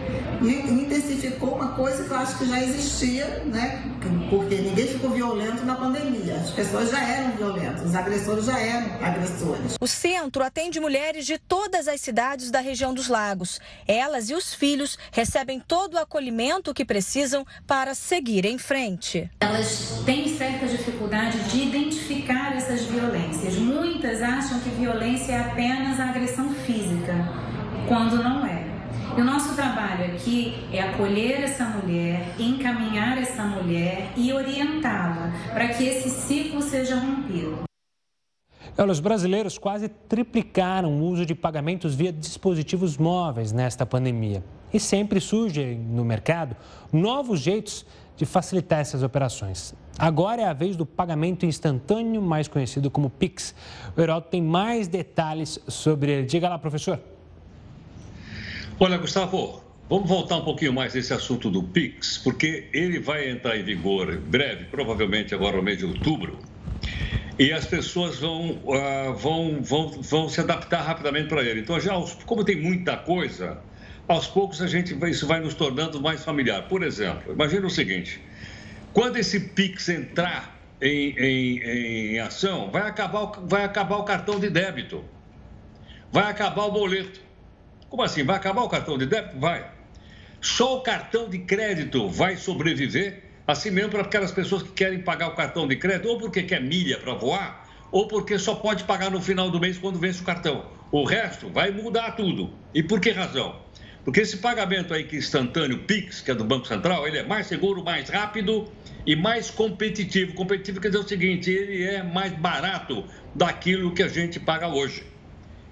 E 0.42 0.72
intensificou 0.72 1.56
uma 1.56 1.70
coisa 1.70 2.04
que 2.04 2.12
eu 2.12 2.18
acho 2.18 2.38
que 2.38 2.46
já 2.46 2.62
existia, 2.62 3.44
né? 3.46 3.84
Porque 4.30 4.56
ninguém 4.56 4.88
ficou 4.88 5.10
violento 5.12 5.66
na 5.66 5.76
pandemia. 5.76 6.36
As 6.36 6.52
pessoas 6.52 6.92
já 6.92 7.02
eram 7.02 7.32
violentas, 7.32 7.86
os 7.86 7.96
agressores 7.96 8.46
já 8.46 8.60
eram 8.60 9.04
agressores. 9.04 9.76
O 9.80 9.88
centro 9.88 10.44
atende 10.44 10.80
mulheres 10.80 11.26
de 11.26 11.38
todas 11.38 11.88
as 11.88 12.02
cidades 12.02 12.52
da 12.52 12.60
região 12.60 12.94
dos 12.94 13.08
lagos. 13.08 13.60
Elas 13.88 14.30
e 14.30 14.34
os 14.34 14.54
filhos 14.54 14.98
recebem 15.12 15.60
todo 15.60 15.96
o 15.96 16.00
acolhimento 16.00 16.74
que 16.74 16.86
precisam 16.86 17.46
para 17.66 17.94
seguir 17.96 18.46
em 18.46 18.58
frente. 18.58 19.30
Elas 19.40 20.02
têm 20.06 20.38
certa 20.38 20.66
dificuldade 20.68 21.40
de 21.50 21.64
identificar 21.64 22.56
essas 22.56 22.82
violências. 22.84 23.56
Muitas 23.56 24.22
acham 24.22 24.60
que 24.60 24.70
violência 24.70 25.34
é 25.34 25.40
apenas 25.40 25.73
apenas 25.74 26.00
a 26.00 26.10
agressão 26.10 26.54
física, 26.54 27.14
quando 27.88 28.22
não 28.22 28.46
é. 28.46 28.64
E 29.18 29.22
o 29.22 29.24
nosso 29.24 29.56
trabalho 29.56 30.06
aqui 30.06 30.56
é 30.72 30.82
acolher 30.82 31.44
essa 31.44 31.66
mulher, 31.66 32.36
encaminhar 32.40 33.18
essa 33.18 33.44
mulher 33.44 34.12
e 34.16 34.32
orientá-la 34.32 35.34
para 35.52 35.70
que 35.70 35.84
esse 35.84 36.10
ciclo 36.10 36.62
seja 36.62 36.96
rompido. 36.96 37.64
Os 38.78 39.00
brasileiros 39.00 39.58
quase 39.58 39.90
triplicaram 39.90 40.92
o 40.92 41.04
uso 41.06 41.26
de 41.26 41.36
pagamentos 41.36 41.96
via 41.96 42.12
dispositivos 42.12 42.98
móveis 42.98 43.52
nesta 43.52 43.86
pandemia. 43.86 44.44
E 44.72 44.80
sempre 44.80 45.20
surgem 45.20 45.78
no 45.78 46.04
mercado 46.06 46.56
novos 46.92 47.40
jeitos 47.40 47.86
de 48.16 48.26
facilitar 48.26 48.80
essas 48.80 49.04
operações. 49.04 49.76
Agora 49.98 50.42
é 50.42 50.46
a 50.46 50.54
vez 50.54 50.76
do 50.76 50.86
pagamento 50.86 51.46
instantâneo, 51.46 52.22
mais 52.22 52.48
conhecido 52.48 52.90
como 52.90 53.10
Pix. 53.10 53.54
O 53.96 54.02
Heraldo 54.02 54.28
tem 54.30 54.42
mais 54.42 54.88
detalhes 54.88 55.60
sobre 55.68 56.12
ele. 56.12 56.26
Diga 56.26 56.50
lá, 56.50 56.58
professor. 56.58 57.00
Olha, 58.80 58.98
Gustavo, 58.98 59.62
vamos 59.88 60.10
voltar 60.10 60.38
um 60.38 60.44
pouquinho 60.44 60.74
mais 60.74 60.96
nesse 60.96 61.14
assunto 61.14 61.50
do 61.50 61.62
Pix, 61.62 62.18
porque 62.18 62.68
ele 62.74 63.00
vai 63.00 63.30
entrar 63.30 63.56
em 63.56 63.64
vigor 63.64 64.18
breve, 64.18 64.66
provavelmente 64.66 65.36
agora 65.36 65.58
no 65.58 65.64
mês 65.64 65.78
de 65.78 65.86
outubro. 65.86 66.40
E 67.38 67.52
as 67.52 67.66
pessoas 67.66 68.20
vão, 68.20 68.60
uh, 68.64 69.14
vão, 69.16 69.62
vão, 69.62 69.90
vão 69.90 70.30
se 70.30 70.40
adaptar 70.40 70.82
rapidamente 70.82 71.30
para 71.30 71.44
ele. 71.44 71.62
Então, 71.62 71.80
já, 71.80 71.94
como 72.26 72.44
tem 72.44 72.60
muita 72.60 72.98
coisa, 72.98 73.60
aos 74.08 74.28
poucos 74.28 74.62
a 74.62 74.68
gente 74.68 74.96
isso 75.10 75.26
vai 75.28 75.40
nos 75.40 75.54
tornando 75.54 76.02
mais 76.02 76.24
familiar. 76.24 76.68
Por 76.68 76.84
exemplo, 76.84 77.34
imagine 77.34 77.66
o 77.66 77.70
seguinte: 77.70 78.22
quando 78.94 79.18
esse 79.18 79.40
Pix 79.40 79.90
entrar 79.90 80.60
em, 80.82 81.16
em, 81.18 81.60
em 82.14 82.20
ação, 82.20 82.70
vai 82.70 82.84
acabar, 82.84 83.26
vai 83.44 83.64
acabar 83.64 83.98
o 83.98 84.04
cartão 84.04 84.40
de 84.40 84.50
débito, 84.50 85.04
vai 86.12 86.30
acabar 86.30 86.66
o 86.66 86.72
boleto. 86.72 87.20
Como 87.90 88.04
assim? 88.04 88.24
Vai 88.24 88.36
acabar 88.36 88.62
o 88.62 88.70
cartão 88.70 88.98
de 88.98 89.06
débito? 89.06 89.40
Vai. 89.40 89.70
Só 90.42 90.78
o 90.78 90.82
cartão 90.82 91.30
de 91.30 91.40
crédito 91.40 92.10
vai 92.10 92.36
sobreviver, 92.36 93.24
assim 93.48 93.72
mesmo 93.72 93.92
para 93.92 94.02
aquelas 94.02 94.32
pessoas 94.32 94.62
que 94.62 94.72
querem 94.72 95.00
pagar 95.00 95.30
o 95.30 95.36
cartão 95.36 95.68
de 95.68 95.76
crédito, 95.76 96.10
ou 96.10 96.20
porque 96.20 96.44
quer 96.44 96.62
milha 96.62 97.00
para 97.00 97.14
voar, 97.14 97.68
ou 97.92 98.08
porque 98.08 98.38
só 98.38 98.56
pode 98.56 98.84
pagar 98.84 99.10
no 99.10 99.22
final 99.22 99.50
do 99.50 99.60
mês 99.60 99.78
quando 99.78 100.00
vence 100.00 100.22
o 100.22 100.26
cartão. 100.26 100.66
O 100.92 101.04
resto 101.06 101.50
vai 101.50 101.72
mudar 101.72 102.12
tudo. 102.12 102.54
E 102.74 102.84
por 102.84 103.00
que 103.00 103.12
razão? 103.12 103.63
Porque 104.04 104.20
esse 104.20 104.38
pagamento 104.38 104.94
aí 104.94 105.06
que 105.06 105.16
é 105.16 105.20
instantâneo, 105.20 105.80
PIX, 105.80 106.22
que 106.22 106.32
é 106.32 106.36
do 106.36 106.44
Banco 106.44 106.68
Central, 106.68 107.08
ele 107.08 107.20
é 107.20 107.24
mais 107.24 107.48
seguro, 107.48 107.84
mais 107.84 108.10
rápido 108.10 108.70
e 109.06 109.16
mais 109.16 109.50
competitivo. 109.50 110.34
Competitivo 110.34 110.82
quer 110.82 110.90
dizer 110.90 111.04
o 111.04 111.08
seguinte, 111.08 111.50
ele 111.50 111.84
é 111.84 112.04
mais 112.04 112.34
barato 112.34 113.06
daquilo 113.34 113.94
que 113.94 114.04
a 114.04 114.08
gente 114.08 114.40
paga 114.40 114.68
hoje. 114.68 115.06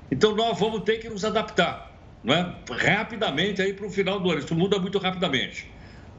Então 0.09 0.35
nós 0.35 0.57
vamos 0.57 0.83
ter 0.83 0.97
que 0.97 1.09
nos 1.09 1.25
adaptar, 1.25 1.93
não 2.23 2.33
é? 2.33 2.55
rapidamente 2.71 3.61
aí 3.61 3.73
para 3.73 3.85
o 3.85 3.89
final 3.89 4.19
do 4.19 4.31
ano. 4.31 4.39
Isso 4.39 4.55
muda 4.55 4.79
muito 4.79 4.97
rapidamente. 4.97 5.69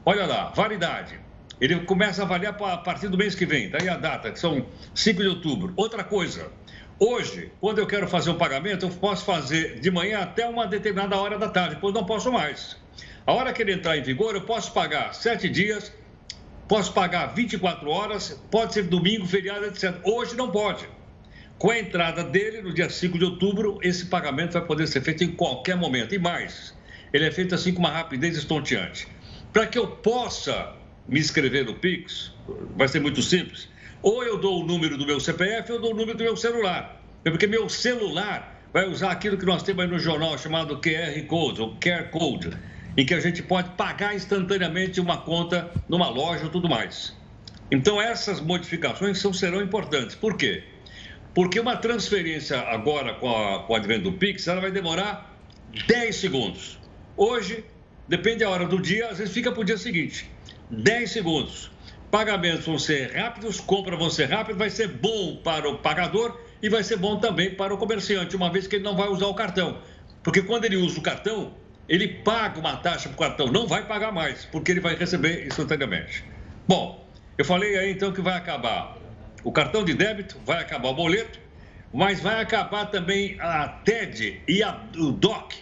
Olha 0.05 0.25
lá, 0.25 0.49
validade. 0.49 1.19
Ele 1.59 1.79
começa 1.81 2.21
a 2.21 2.25
avaliar 2.25 2.55
a 2.61 2.77
partir 2.77 3.07
do 3.07 3.17
mês 3.17 3.35
que 3.35 3.45
vem, 3.45 3.69
daí 3.69 3.87
a 3.87 3.95
data, 3.95 4.31
que 4.31 4.39
são 4.39 4.65
5 4.93 5.21
de 5.21 5.27
outubro. 5.27 5.73
Outra 5.75 6.03
coisa, 6.03 6.51
Hoje, 6.99 7.51
quando 7.59 7.79
eu 7.79 7.87
quero 7.87 8.07
fazer 8.07 8.29
um 8.29 8.37
pagamento, 8.37 8.85
eu 8.85 8.89
posso 8.89 9.25
fazer 9.25 9.79
de 9.79 9.89
manhã 9.89 10.19
até 10.19 10.45
uma 10.47 10.67
determinada 10.67 11.17
hora 11.17 11.37
da 11.39 11.49
tarde, 11.49 11.75
depois 11.75 11.93
não 11.93 12.05
posso 12.05 12.31
mais. 12.31 12.77
A 13.25 13.33
hora 13.33 13.51
que 13.51 13.61
ele 13.61 13.73
entrar 13.73 13.97
em 13.97 14.03
vigor, 14.03 14.35
eu 14.35 14.41
posso 14.41 14.71
pagar 14.73 15.13
sete 15.13 15.49
dias, 15.49 15.91
posso 16.67 16.93
pagar 16.93 17.33
24 17.33 17.89
horas, 17.89 18.39
pode 18.51 18.73
ser 18.73 18.83
domingo, 18.83 19.25
feriado, 19.25 19.65
etc. 19.65 19.95
Hoje 20.03 20.35
não 20.35 20.51
pode. 20.51 20.87
Com 21.57 21.71
a 21.71 21.79
entrada 21.79 22.23
dele, 22.23 22.61
no 22.61 22.73
dia 22.73 22.89
5 22.89 23.17
de 23.17 23.25
outubro, 23.25 23.79
esse 23.81 24.05
pagamento 24.05 24.53
vai 24.53 24.65
poder 24.65 24.87
ser 24.87 25.01
feito 25.01 25.23
em 25.23 25.31
qualquer 25.31 25.75
momento. 25.75 26.13
E 26.13 26.19
mais, 26.19 26.75
ele 27.11 27.25
é 27.25 27.31
feito 27.31 27.55
assim 27.55 27.73
com 27.73 27.79
uma 27.79 27.89
rapidez 27.89 28.37
estonteante. 28.37 29.07
Para 29.51 29.65
que 29.65 29.77
eu 29.77 29.87
possa 29.87 30.75
me 31.07 31.19
inscrever 31.19 31.65
no 31.65 31.75
Pix, 31.75 32.33
vai 32.75 32.87
ser 32.87 32.99
muito 32.99 33.21
simples. 33.21 33.69
Ou 34.03 34.21
eu 34.21 34.37
dou 34.37 34.61
o 34.61 34.65
número 34.65 34.97
do 34.97 35.05
meu 35.05 35.19
CPF 35.19 35.71
ou 35.71 35.77
eu 35.77 35.81
dou 35.81 35.93
o 35.93 35.95
número 35.95 36.17
do 36.17 36.23
meu 36.23 36.35
celular. 36.35 37.01
É 37.23 37.31
porque 37.31 37.47
meu 37.47 37.69
celular 37.69 38.61
vai 38.73 38.85
usar 38.85 39.11
aquilo 39.11 39.37
que 39.37 39.45
nós 39.45 39.63
temos 39.63 39.85
aí 39.85 39.89
no 39.89 39.97
jornal 39.97 40.37
chamado 40.37 40.81
QR 40.81 41.25
Code, 41.25 41.61
ou 41.61 41.75
QR 41.79 42.09
Code, 42.09 42.51
em 42.97 43.05
que 43.05 43.13
a 43.13 43.19
gente 43.21 43.41
pode 43.41 43.69
pagar 43.71 44.13
instantaneamente 44.13 44.99
uma 44.99 45.17
conta 45.17 45.71
numa 45.87 46.09
loja 46.09 46.43
ou 46.43 46.49
tudo 46.49 46.67
mais. 46.67 47.15
Então, 47.71 48.01
essas 48.01 48.41
modificações 48.41 49.19
são, 49.19 49.31
serão 49.31 49.61
importantes. 49.61 50.15
Por 50.15 50.35
quê? 50.35 50.63
Porque 51.33 51.59
uma 51.59 51.77
transferência 51.77 52.59
agora 52.59 53.13
com, 53.13 53.29
a, 53.29 53.63
com 53.63 53.73
o 53.73 53.75
advento 53.75 54.11
do 54.11 54.17
Pix, 54.17 54.47
ela 54.47 54.59
vai 54.59 54.69
demorar 54.69 55.33
10 55.87 56.15
segundos. 56.15 56.77
Hoje, 57.15 57.63
depende 58.07 58.39
da 58.39 58.49
hora 58.49 58.67
do 58.67 58.81
dia, 58.81 59.09
às 59.09 59.17
vezes 59.17 59.33
fica 59.33 59.51
para 59.51 59.61
o 59.61 59.63
dia 59.63 59.77
seguinte. 59.77 60.29
10 60.69 61.09
segundos. 61.09 61.72
Pagamentos 62.13 62.67
vão 62.67 62.77
ser 62.77 63.11
rápidos, 63.11 63.59
compra 63.59 63.97
vão 63.97 64.07
ser 64.07 64.25
rápido, 64.25 64.55
vai 64.55 64.69
ser 64.69 64.87
bom 64.87 65.37
para 65.37 65.67
o 65.67 65.79
pagador 65.79 66.39
e 66.61 66.69
vai 66.69 66.83
ser 66.83 66.95
bom 66.95 67.17
também 67.19 67.55
para 67.55 67.73
o 67.73 67.77
comerciante, 67.79 68.35
uma 68.35 68.51
vez 68.51 68.67
que 68.67 68.75
ele 68.75 68.83
não 68.83 68.95
vai 68.95 69.09
usar 69.09 69.25
o 69.25 69.33
cartão. 69.33 69.79
Porque 70.21 70.43
quando 70.43 70.65
ele 70.65 70.75
usa 70.75 70.99
o 70.99 71.01
cartão, 71.01 71.55
ele 71.89 72.07
paga 72.07 72.59
uma 72.59 72.77
taxa 72.77 73.09
para 73.09 73.15
o 73.15 73.17
cartão, 73.17 73.47
não 73.47 73.65
vai 73.65 73.87
pagar 73.87 74.11
mais, 74.11 74.45
porque 74.45 74.69
ele 74.69 74.79
vai 74.79 74.93
receber 74.93 75.47
instantaneamente. 75.47 76.23
Bom, 76.67 77.03
eu 77.35 77.43
falei 77.43 77.79
aí 77.79 77.91
então 77.93 78.11
que 78.11 78.21
vai 78.21 78.37
acabar 78.37 78.95
o 79.43 79.51
cartão 79.51 79.83
de 79.83 79.95
débito, 79.95 80.37
vai 80.45 80.61
acabar 80.61 80.89
o 80.89 80.93
boleto, 80.93 81.39
mas 81.91 82.19
vai 82.19 82.39
acabar 82.39 82.85
também 82.91 83.37
a 83.39 83.67
TED 83.67 84.39
e 84.47 84.61
a, 84.61 84.79
o 84.97 85.11
DOC. 85.11 85.55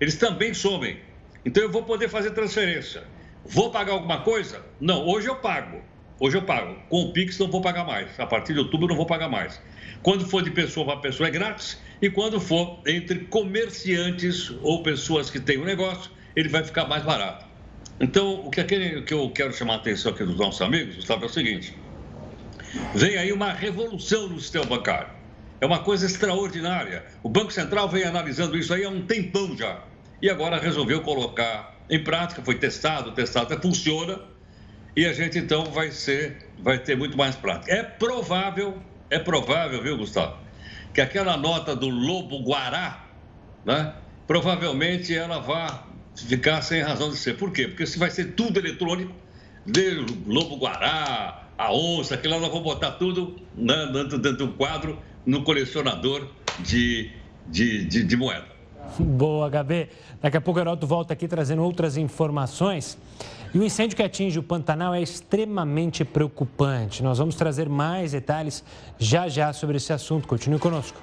Eles 0.00 0.16
também 0.16 0.52
somem. 0.52 0.98
Então 1.44 1.62
eu 1.62 1.70
vou 1.70 1.84
poder 1.84 2.08
fazer 2.08 2.32
transferência. 2.32 3.04
Vou 3.48 3.70
pagar 3.70 3.92
alguma 3.92 4.20
coisa? 4.20 4.62
Não, 4.78 5.06
hoje 5.06 5.26
eu 5.26 5.36
pago. 5.36 5.82
Hoje 6.20 6.36
eu 6.36 6.42
pago. 6.42 6.76
Com 6.90 7.02
o 7.02 7.12
Pix 7.14 7.38
não 7.38 7.50
vou 7.50 7.62
pagar 7.62 7.84
mais. 7.84 8.20
A 8.20 8.26
partir 8.26 8.52
de 8.52 8.58
outubro 8.58 8.88
não 8.88 8.96
vou 8.96 9.06
pagar 9.06 9.28
mais. 9.28 9.58
Quando 10.02 10.26
for 10.26 10.42
de 10.42 10.50
pessoa 10.50 10.84
para 10.84 10.96
pessoa 10.96 11.28
é 11.28 11.30
grátis. 11.30 11.80
E 12.02 12.10
quando 12.10 12.38
for 12.38 12.80
entre 12.86 13.20
comerciantes 13.20 14.50
ou 14.62 14.82
pessoas 14.82 15.30
que 15.30 15.40
têm 15.40 15.58
um 15.58 15.64
negócio, 15.64 16.10
ele 16.36 16.48
vai 16.48 16.62
ficar 16.62 16.86
mais 16.86 17.02
barato. 17.02 17.46
Então, 17.98 18.46
o 18.46 18.50
que, 18.50 18.60
o 18.60 19.04
que 19.04 19.14
eu 19.14 19.30
quero 19.30 19.52
chamar 19.52 19.74
a 19.74 19.76
atenção 19.76 20.12
aqui 20.12 20.24
dos 20.24 20.36
nossos 20.36 20.60
amigos, 20.60 20.96
Gustavo, 20.96 21.24
é 21.24 21.26
o 21.26 21.30
seguinte: 21.30 21.76
vem 22.94 23.16
aí 23.16 23.32
uma 23.32 23.52
revolução 23.52 24.28
no 24.28 24.38
sistema 24.38 24.66
bancário. 24.66 25.08
É 25.60 25.66
uma 25.66 25.80
coisa 25.80 26.04
extraordinária. 26.04 27.04
O 27.22 27.28
Banco 27.28 27.50
Central 27.50 27.88
vem 27.88 28.04
analisando 28.04 28.56
isso 28.56 28.72
aí 28.74 28.84
há 28.84 28.90
um 28.90 29.06
tempão 29.06 29.56
já. 29.56 29.82
E 30.20 30.28
agora 30.28 30.60
resolveu 30.60 31.00
colocar 31.00 31.77
em 31.90 32.02
prática, 32.02 32.42
foi 32.42 32.56
testado, 32.56 33.12
testado, 33.12 33.60
funciona. 33.60 34.18
E 34.96 35.06
a 35.06 35.12
gente 35.12 35.38
então 35.38 35.64
vai 35.66 35.90
ser, 35.90 36.48
vai 36.58 36.78
ter 36.78 36.96
muito 36.96 37.16
mais 37.16 37.36
prática. 37.36 37.72
É 37.72 37.82
provável, 37.82 38.78
é 39.10 39.18
provável, 39.18 39.82
viu, 39.82 39.96
Gustavo, 39.96 40.36
que 40.92 41.00
aquela 41.00 41.36
nota 41.36 41.76
do 41.76 41.88
Lobo 41.88 42.42
Guará, 42.42 43.06
né, 43.64 43.94
provavelmente 44.26 45.14
ela 45.14 45.38
vá 45.38 45.86
ficar 46.16 46.62
sem 46.62 46.82
razão 46.82 47.10
de 47.10 47.16
ser. 47.16 47.36
Por 47.36 47.52
quê? 47.52 47.68
Porque 47.68 47.86
se 47.86 47.98
vai 47.98 48.10
ser 48.10 48.32
tudo 48.32 48.58
eletrônico, 48.58 49.14
de 49.64 50.04
Lobo 50.26 50.56
Guará, 50.56 51.48
a 51.56 51.72
onça, 51.72 52.14
aquilo 52.14 52.34
lá 52.34 52.40
nós 52.40 52.48
vamos 52.50 52.64
botar 52.64 52.92
tudo 52.92 53.36
né, 53.54 53.90
dentro, 53.92 54.18
dentro 54.18 54.46
do 54.46 54.52
quadro 54.54 54.98
no 55.26 55.42
colecionador 55.42 56.26
de, 56.60 57.10
de, 57.46 57.84
de, 57.84 58.02
de 58.04 58.16
moeda. 58.16 58.57
Boa, 58.98 59.48
HB. 59.50 59.88
Daqui 60.20 60.36
a 60.36 60.40
pouco 60.40 60.58
o 60.58 60.62
Heroto 60.62 60.86
volta 60.86 61.12
aqui 61.12 61.28
trazendo 61.28 61.62
outras 61.62 61.96
informações. 61.96 62.98
E 63.54 63.58
o 63.58 63.64
incêndio 63.64 63.96
que 63.96 64.02
atinge 64.02 64.38
o 64.38 64.42
Pantanal 64.42 64.94
é 64.94 65.00
extremamente 65.00 66.04
preocupante. 66.04 67.02
Nós 67.02 67.18
vamos 67.18 67.34
trazer 67.34 67.68
mais 67.68 68.12
detalhes 68.12 68.62
já 68.98 69.28
já 69.28 69.52
sobre 69.52 69.76
esse 69.76 69.92
assunto. 69.92 70.28
Continue 70.28 70.58
conosco. 70.58 71.00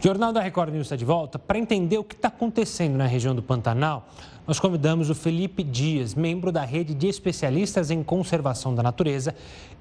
Jornal 0.00 0.32
da 0.32 0.40
Record 0.40 0.72
News 0.72 0.86
está 0.86 0.94
de 0.94 1.04
volta. 1.04 1.40
Para 1.40 1.58
entender 1.58 1.98
o 1.98 2.04
que 2.04 2.14
está 2.14 2.28
acontecendo 2.28 2.96
na 2.96 3.06
região 3.06 3.34
do 3.34 3.42
Pantanal, 3.42 4.08
nós 4.46 4.60
convidamos 4.60 5.10
o 5.10 5.14
Felipe 5.14 5.64
Dias, 5.64 6.14
membro 6.14 6.52
da 6.52 6.64
rede 6.64 6.94
de 6.94 7.08
especialistas 7.08 7.90
em 7.90 8.04
conservação 8.04 8.72
da 8.72 8.80
natureza 8.80 9.34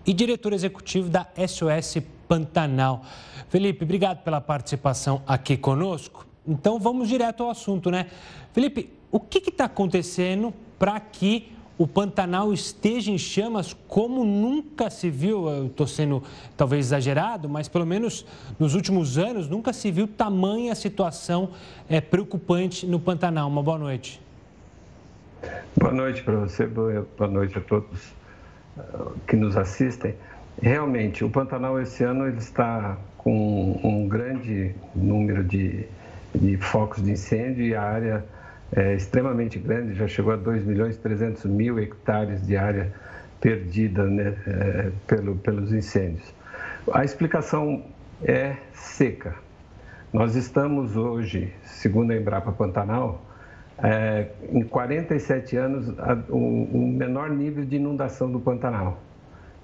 e 0.08 0.14
diretor 0.14 0.54
executivo 0.54 1.08
da 1.08 1.28
SOS 1.48 2.00
Pantanal. 2.28 3.04
Felipe, 3.48 3.84
obrigado 3.84 4.24
pela 4.24 4.42
participação 4.42 5.22
aqui 5.28 5.56
conosco. 5.56 6.26
Então 6.48 6.80
vamos 6.80 7.08
direto 7.08 7.44
ao 7.44 7.52
assunto, 7.52 7.92
né? 7.92 8.08
Felipe, 8.54 8.90
o 9.12 9.20
que 9.20 9.38
está 9.38 9.66
acontecendo 9.66 10.52
para 10.80 11.00
que 11.00 11.52
o 11.78 11.88
Pantanal 11.88 12.52
esteja 12.52 13.12
em 13.12 13.18
chamas 13.18 13.76
como 13.88 14.24
nunca 14.24 14.90
se 14.90 15.10
viu. 15.10 15.48
Eu 15.48 15.68
estou 15.68 15.86
sendo 15.86 16.24
talvez 16.56 16.88
exagerado, 16.88 17.48
mas 17.48 17.68
pelo 17.68 17.86
menos 17.86 18.26
nos 18.58 18.74
últimos 18.74 19.18
anos 19.18 19.48
nunca 19.48 19.72
se 19.72 19.92
viu 19.92 20.08
tamanha 20.08 20.74
situação 20.74 21.52
é, 21.88 22.02
preocupante 22.02 22.86
no 22.88 23.00
Pantanal. 23.00 23.48
Uma 23.48 23.62
boa 23.62 23.78
noite. 23.78 24.20
Boa 25.76 25.94
noite 25.94 26.24
para 26.24 26.36
você, 26.38 26.66
boa 26.66 27.28
noite 27.30 27.58
a 27.60 27.62
todos 27.62 28.12
eh, 28.78 28.82
que 29.28 29.36
nos 29.36 29.56
assistem. 29.56 30.16
Realmente, 30.60 31.24
o 31.24 31.30
Pantanal 31.30 31.80
esse 31.80 32.04
ano 32.04 32.28
ele 32.28 32.40
está 32.40 32.98
com 33.18 33.80
um 33.84 34.08
grande 34.08 34.74
número 34.96 35.44
de, 35.44 35.86
de 36.34 36.58
focos 36.58 37.04
de 37.04 37.12
incêndio 37.12 37.64
e 37.64 37.76
a 37.76 37.84
área 37.84 38.26
é 38.76 38.94
extremamente 38.96 39.58
grande, 39.58 39.94
já 39.94 40.08
chegou 40.08 40.34
a 40.34 40.36
2 40.36 40.66
milhões 40.66 40.96
e 40.96 41.00
300 41.00 41.46
mil 41.46 41.80
hectares 41.80 42.46
de 42.46 42.58
área 42.58 42.94
perdida 43.40 44.04
né, 44.04 44.36
é, 44.46 44.92
pelo, 45.06 45.36
pelos 45.38 45.72
incêndios. 45.72 46.34
A 46.92 47.04
explicação 47.04 47.86
é 48.24 48.56
seca. 48.74 49.36
Nós 50.12 50.36
estamos 50.36 50.96
hoje, 50.96 51.54
segundo 51.64 52.12
a 52.12 52.16
Embrapa 52.16 52.52
Pantanal, 52.52 53.24
é, 53.78 54.30
em 54.50 54.64
47 54.64 55.56
anos, 55.56 55.90
o, 56.30 56.38
o, 56.38 56.88
menor 56.88 57.30
nível 57.30 57.64
de 57.64 57.76
inundação 57.76 58.32
do 58.32 58.40
Pantanal. 58.40 59.00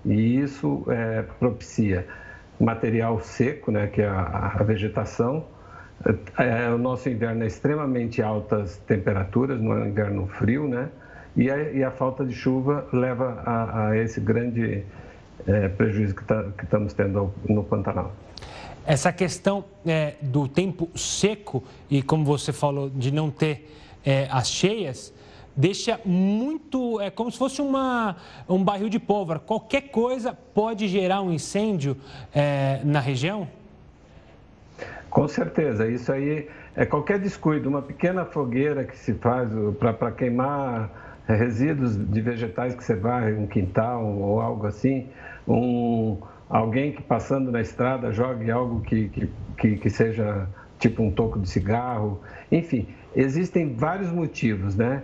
E 0.06 0.40
isso 0.40 0.86
é, 0.90 1.24
propicia 1.40 2.06
material 2.60 3.20
seco, 3.20 3.72
né, 3.72 3.88
que 3.88 4.02
é 4.02 4.08
a, 4.08 4.54
a 4.60 4.64
vegetação, 4.64 5.46
o 6.74 6.78
nosso 6.78 7.10
inverno 7.10 7.44
é 7.44 7.48
extremamente 7.48 8.22
altas 8.22 8.78
temperaturas, 8.86 9.62
não 9.62 9.74
é 9.74 9.84
um 9.84 9.88
inverno 9.88 10.28
frio, 10.28 10.68
né? 10.68 10.90
E 11.36 11.50
a, 11.50 11.72
e 11.72 11.84
a 11.84 11.92
falta 11.92 12.26
de 12.26 12.34
chuva 12.34 12.88
leva 12.94 13.42
a, 13.46 13.88
a 13.88 13.98
esse 13.98 14.20
grande 14.20 14.84
é, 15.48 15.68
prejuízo 15.70 16.16
que, 16.16 16.24
tá, 16.24 16.44
que, 16.58 16.64
estamos 16.64 16.94
tendo 16.94 17.34
no 17.48 17.64
Pantanal. 17.64 18.14
Essa 18.86 19.12
questão 19.12 19.64
é, 19.86 20.16
do 20.22 20.48
tempo 20.48 20.90
seco 20.96 21.64
e, 21.90 22.02
como 22.04 22.26
você 22.26 22.52
falou, 22.52 22.90
de 22.90 23.12
não 23.12 23.32
ter 23.32 23.72
é, 24.06 24.28
as 24.30 24.50
cheias, 24.50 25.14
deixa 25.56 26.00
muito. 26.06 27.00
É 27.00 27.10
como 27.10 27.32
se 27.32 27.38
fosse 27.38 27.62
uma, 27.62 28.18
um 28.48 28.64
barril 28.64 28.90
de 28.90 29.00
pólvora. 29.00 29.40
Qualquer 29.40 29.84
coisa 29.90 30.34
pode 30.34 30.88
gerar 30.88 31.22
um 31.22 31.32
incêndio 31.32 31.98
é, 32.34 32.82
na 32.84 33.00
região? 33.00 33.48
Com 35.14 35.28
certeza, 35.28 35.88
isso 35.88 36.12
aí 36.12 36.48
é 36.76 36.88
qualquer 36.88 37.20
descuido, 37.20 37.70
uma 37.70 37.84
pequena 37.84 38.26
fogueira 38.26 38.84
que 38.84 38.98
se 38.98 39.14
faz 39.14 39.48
para 39.78 40.12
queimar 40.12 41.22
resíduos 41.28 41.96
de 41.96 42.20
vegetais 42.20 42.74
que 42.74 42.84
você 42.84 42.96
vai, 42.96 43.32
um 43.34 43.46
quintal 43.46 44.04
ou 44.04 44.42
algo 44.42 44.66
assim, 44.66 45.08
um, 45.48 46.18
alguém 46.50 46.94
que 46.94 47.04
passando 47.04 47.52
na 47.52 47.62
estrada 47.62 48.12
jogue 48.12 48.50
algo 48.50 48.82
que, 48.82 49.08
que, 49.10 49.30
que, 49.56 49.76
que 49.78 49.90
seja 49.92 50.48
tipo 50.80 51.04
um 51.04 51.12
toco 51.12 51.40
de 51.40 51.48
cigarro, 51.48 52.20
enfim, 52.52 52.88
existem 53.16 53.76
vários 53.76 54.12
motivos, 54.12 54.76
né? 54.76 55.04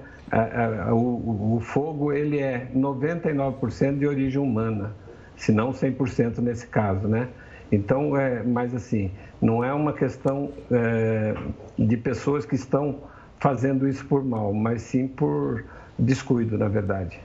O, 0.91 1.57
o 1.57 1.59
fogo 1.59 2.11
ele 2.11 2.39
é 2.39 2.67
99% 2.75 3.99
de 3.99 4.07
origem 4.07 4.41
humana, 4.41 4.91
se 5.35 5.51
não 5.51 5.69
100% 5.69 6.39
nesse 6.39 6.65
caso, 6.65 7.07
né? 7.07 7.27
Então, 7.71 8.17
é, 8.17 8.43
mas 8.43 8.73
assim, 8.73 9.11
não 9.41 9.63
é 9.63 9.73
uma 9.73 9.93
questão 9.93 10.51
é, 10.71 11.35
de 11.77 11.97
pessoas 11.97 12.45
que 12.45 12.55
estão 12.55 13.01
fazendo 13.39 13.87
isso 13.87 14.05
por 14.05 14.23
mal, 14.23 14.53
mas 14.53 14.81
sim 14.81 15.07
por 15.07 15.63
descuido, 15.97 16.57
na 16.57 16.67
verdade. 16.67 17.19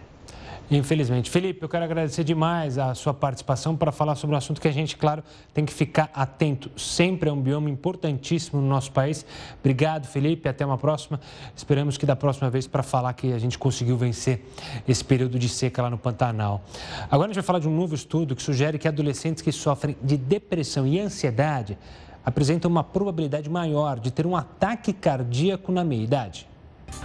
Infelizmente. 0.71 1.31
Felipe, 1.31 1.63
eu 1.63 1.69
quero 1.69 1.85
agradecer 1.85 2.25
demais 2.25 2.79
a 2.79 2.95
sua 2.95 3.13
participação 3.13 3.77
para 3.77 3.93
falar 3.93 4.15
sobre 4.15 4.35
um 4.35 4.39
assunto 4.39 4.61
que 4.61 4.69
a 4.69 4.73
gente, 4.73 4.97
claro, 4.97 5.23
tem 5.53 5.65
que 5.65 5.73
ficar 5.73 6.11
atento. 6.15 6.71
Sempre 6.77 7.29
é 7.29 7.33
um 7.33 7.41
bioma 7.41 7.69
importantíssimo 7.69 8.61
no 8.61 8.67
nosso 8.67 8.91
país. 8.91 9.27
Obrigado, 9.61 10.07
Felipe. 10.07 10.49
Até 10.49 10.65
uma 10.65 10.79
próxima. 10.79 11.21
Esperamos 11.55 11.99
que 11.99 12.07
da 12.07 12.17
próxima 12.17 12.49
vez 12.49 12.67
para 12.67 12.83
falar 12.83 13.13
que 13.13 13.33
a 13.33 13.39
gente 13.39 13.59
conseguiu 13.59 13.97
vencer 13.97 14.43
esse 14.89 15.05
período 15.05 15.39
de 15.39 15.49
seca 15.49 15.83
lá 15.83 15.91
no 15.91 15.99
Pantanal. 15.99 16.65
Agora 17.11 17.27
a 17.27 17.29
gente 17.29 17.37
vai 17.37 17.45
falar 17.45 17.59
de 17.59 17.69
um 17.69 17.77
novo 17.77 17.95
estudo 17.95 18.35
que 18.35 18.43
sugere 18.43 18.79
que 18.79 18.89
adolescentes 18.89 19.43
que 19.43 19.53
sofrem 19.53 19.97
de 20.03 20.17
depressão 20.17 20.87
e 20.87 20.99
ansiedade 20.99 21.77
apresentam 22.25 22.71
uma 22.71 22.83
probabilidade 22.83 23.51
maior 23.51 24.01
de 24.01 24.11
ter 24.11 24.27
um 24.27 24.35
ataque 24.35 24.95
cardíaco 24.95 25.71
na 25.71 25.85
meia-idade. 25.85 26.49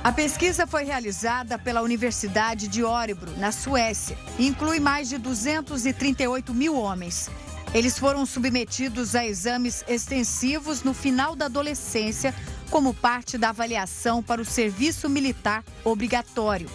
A 0.04 0.12
pesquisa 0.12 0.66
foi 0.66 0.84
realizada 0.84 1.60
pela 1.60 1.82
Universidade 1.82 2.68
de 2.68 2.84
Örebro, 2.84 3.32
na 3.38 3.52
Suécia, 3.52 4.18
e 4.38 4.48
inclui 4.48 4.80
mais 4.80 5.10
de 5.10 5.18
238 5.18 6.54
mil 6.54 6.76
homens. 6.78 7.30
Eles 7.74 8.00
foram 8.00 8.26
submetidos 8.26 9.14
a 9.14 9.26
exames 9.26 9.84
extensivos 9.88 10.84
no 10.84 10.94
final 10.94 11.36
da 11.36 11.46
adolescência, 11.46 12.34
como 12.72 12.94
parte 12.94 13.38
da 13.38 13.50
avaliação 13.50 14.24
para 14.24 14.42
o 14.42 14.46
serviço 14.46 15.10
militar 15.10 15.64
obrigatório. 15.84 16.70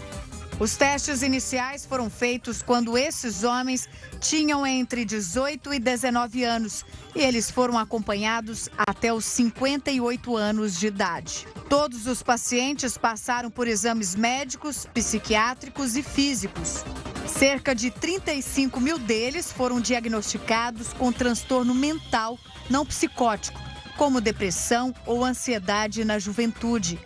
Os 0.58 0.76
testes 0.76 1.22
iniciais 1.22 1.84
foram 1.84 2.08
feitos 2.08 2.62
quando 2.62 2.96
esses 2.96 3.42
homens 3.42 3.88
tinham 4.20 4.64
entre 4.64 5.04
18 5.04 5.74
e 5.74 5.78
19 5.80 6.44
anos 6.44 6.84
e 7.12 7.20
eles 7.20 7.50
foram 7.50 7.76
acompanhados 7.76 8.68
até 8.78 9.12
os 9.12 9.24
58 9.24 10.36
anos 10.36 10.78
de 10.78 10.86
idade. 10.86 11.48
Todos 11.68 12.06
os 12.06 12.22
pacientes 12.22 12.96
passaram 12.96 13.50
por 13.50 13.66
exames 13.66 14.14
médicos, 14.14 14.86
psiquiátricos 14.94 15.96
e 15.96 16.04
físicos. 16.04 16.84
Cerca 17.26 17.74
de 17.74 17.90
35 17.90 18.80
mil 18.80 18.98
deles 18.98 19.50
foram 19.50 19.80
diagnosticados 19.80 20.92
com 20.92 21.10
transtorno 21.10 21.74
mental 21.74 22.38
não 22.70 22.86
psicótico, 22.86 23.60
como 23.96 24.20
depressão 24.20 24.94
ou 25.04 25.24
ansiedade 25.24 26.04
na 26.04 26.18
juventude. 26.18 26.98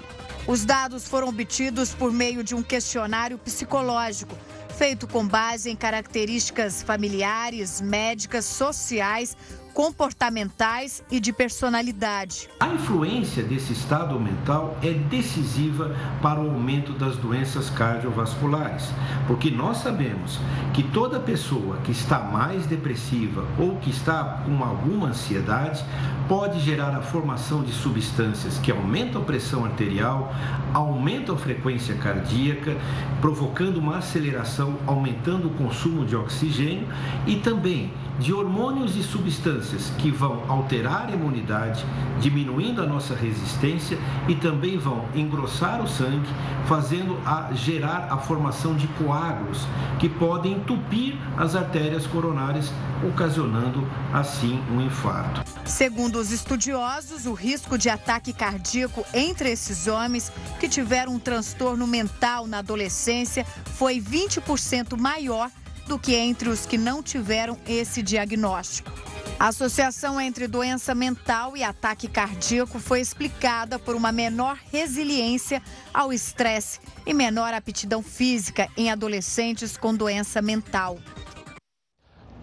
Os 0.48 0.64
dados 0.64 1.06
foram 1.06 1.28
obtidos 1.28 1.92
por 1.92 2.10
meio 2.10 2.42
de 2.42 2.54
um 2.54 2.62
questionário 2.62 3.36
psicológico, 3.36 4.34
feito 4.78 5.06
com 5.06 5.28
base 5.28 5.68
em 5.68 5.76
características 5.76 6.82
familiares, 6.82 7.82
médicas, 7.82 8.46
sociais, 8.46 9.36
comportamentais 9.78 11.04
e 11.08 11.20
de 11.20 11.32
personalidade. 11.32 12.48
A 12.58 12.66
influência 12.66 13.44
desse 13.44 13.72
estado 13.72 14.18
mental 14.18 14.76
é 14.82 14.90
decisiva 14.90 15.94
para 16.20 16.40
o 16.40 16.50
aumento 16.50 16.92
das 16.94 17.16
doenças 17.16 17.70
cardiovasculares, 17.70 18.90
porque 19.28 19.52
nós 19.52 19.76
sabemos 19.76 20.40
que 20.74 20.82
toda 20.82 21.20
pessoa 21.20 21.76
que 21.84 21.92
está 21.92 22.18
mais 22.18 22.66
depressiva 22.66 23.46
ou 23.56 23.76
que 23.76 23.90
está 23.90 24.42
com 24.44 24.64
alguma 24.64 25.10
ansiedade 25.10 25.84
pode 26.28 26.58
gerar 26.58 26.96
a 26.96 27.00
formação 27.00 27.62
de 27.62 27.72
substâncias 27.72 28.58
que 28.58 28.72
aumentam 28.72 29.22
a 29.22 29.24
pressão 29.24 29.64
arterial, 29.64 30.34
aumentam 30.74 31.36
a 31.36 31.38
frequência 31.38 31.94
cardíaca, 31.94 32.76
provocando 33.20 33.76
uma 33.76 33.98
aceleração, 33.98 34.76
aumentando 34.88 35.46
o 35.46 35.54
consumo 35.54 36.04
de 36.04 36.16
oxigênio 36.16 36.88
e 37.28 37.36
também 37.36 37.92
de 38.18 38.32
hormônios 38.32 38.96
e 38.96 39.02
substâncias 39.02 39.90
que 39.98 40.10
vão 40.10 40.42
alterar 40.48 41.08
a 41.08 41.12
imunidade, 41.12 41.84
diminuindo 42.20 42.82
a 42.82 42.86
nossa 42.86 43.14
resistência 43.14 43.98
e 44.28 44.34
também 44.34 44.76
vão 44.76 45.04
engrossar 45.14 45.82
o 45.82 45.88
sangue, 45.88 46.28
fazendo 46.66 47.18
a 47.24 47.52
gerar 47.52 48.08
a 48.10 48.18
formação 48.18 48.74
de 48.74 48.86
coágulos 48.88 49.66
que 49.98 50.08
podem 50.08 50.54
entupir 50.54 51.16
as 51.36 51.54
artérias 51.54 52.06
coronárias, 52.06 52.72
ocasionando 53.06 53.86
assim 54.12 54.60
um 54.72 54.80
infarto. 54.80 55.42
Segundo 55.64 56.16
os 56.18 56.32
estudiosos, 56.32 57.26
o 57.26 57.32
risco 57.32 57.78
de 57.78 57.88
ataque 57.88 58.32
cardíaco 58.32 59.04
entre 59.14 59.50
esses 59.50 59.86
homens 59.86 60.32
que 60.58 60.68
tiveram 60.68 61.14
um 61.14 61.18
transtorno 61.18 61.86
mental 61.86 62.46
na 62.46 62.58
adolescência 62.58 63.46
foi 63.76 64.00
20% 64.00 64.98
maior 64.98 65.50
do 65.88 65.98
que 65.98 66.14
entre 66.14 66.50
os 66.50 66.66
que 66.66 66.78
não 66.78 67.02
tiveram 67.02 67.58
esse 67.66 68.02
diagnóstico. 68.02 68.92
A 69.40 69.48
associação 69.48 70.20
entre 70.20 70.46
doença 70.46 70.94
mental 70.94 71.56
e 71.56 71.62
ataque 71.62 72.06
cardíaco 72.08 72.78
foi 72.78 73.00
explicada 73.00 73.78
por 73.78 73.94
uma 73.94 74.12
menor 74.12 74.58
resiliência 74.70 75.62
ao 75.94 76.12
estresse 76.12 76.80
e 77.06 77.14
menor 77.14 77.54
aptidão 77.54 78.02
física 78.02 78.68
em 78.76 78.90
adolescentes 78.90 79.76
com 79.76 79.94
doença 79.94 80.42
mental. 80.42 80.98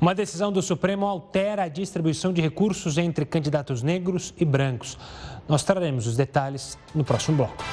Uma 0.02 0.16
decisão 0.16 0.52
do 0.52 0.62
Supremo 0.62 1.06
altera 1.06 1.64
a 1.64 1.68
distribuição 1.68 2.34
de 2.34 2.42
recursos 2.42 2.98
entre 2.98 3.26
candidatos 3.26 3.82
negros 3.84 4.34
e 4.38 4.46
brancos. 4.46 4.98
Nós 5.48 5.64
traremos 5.64 6.08
os 6.08 6.18
detalhes 6.18 6.78
no 6.94 7.04
próximo 7.04 7.38
bloco. 7.38 7.64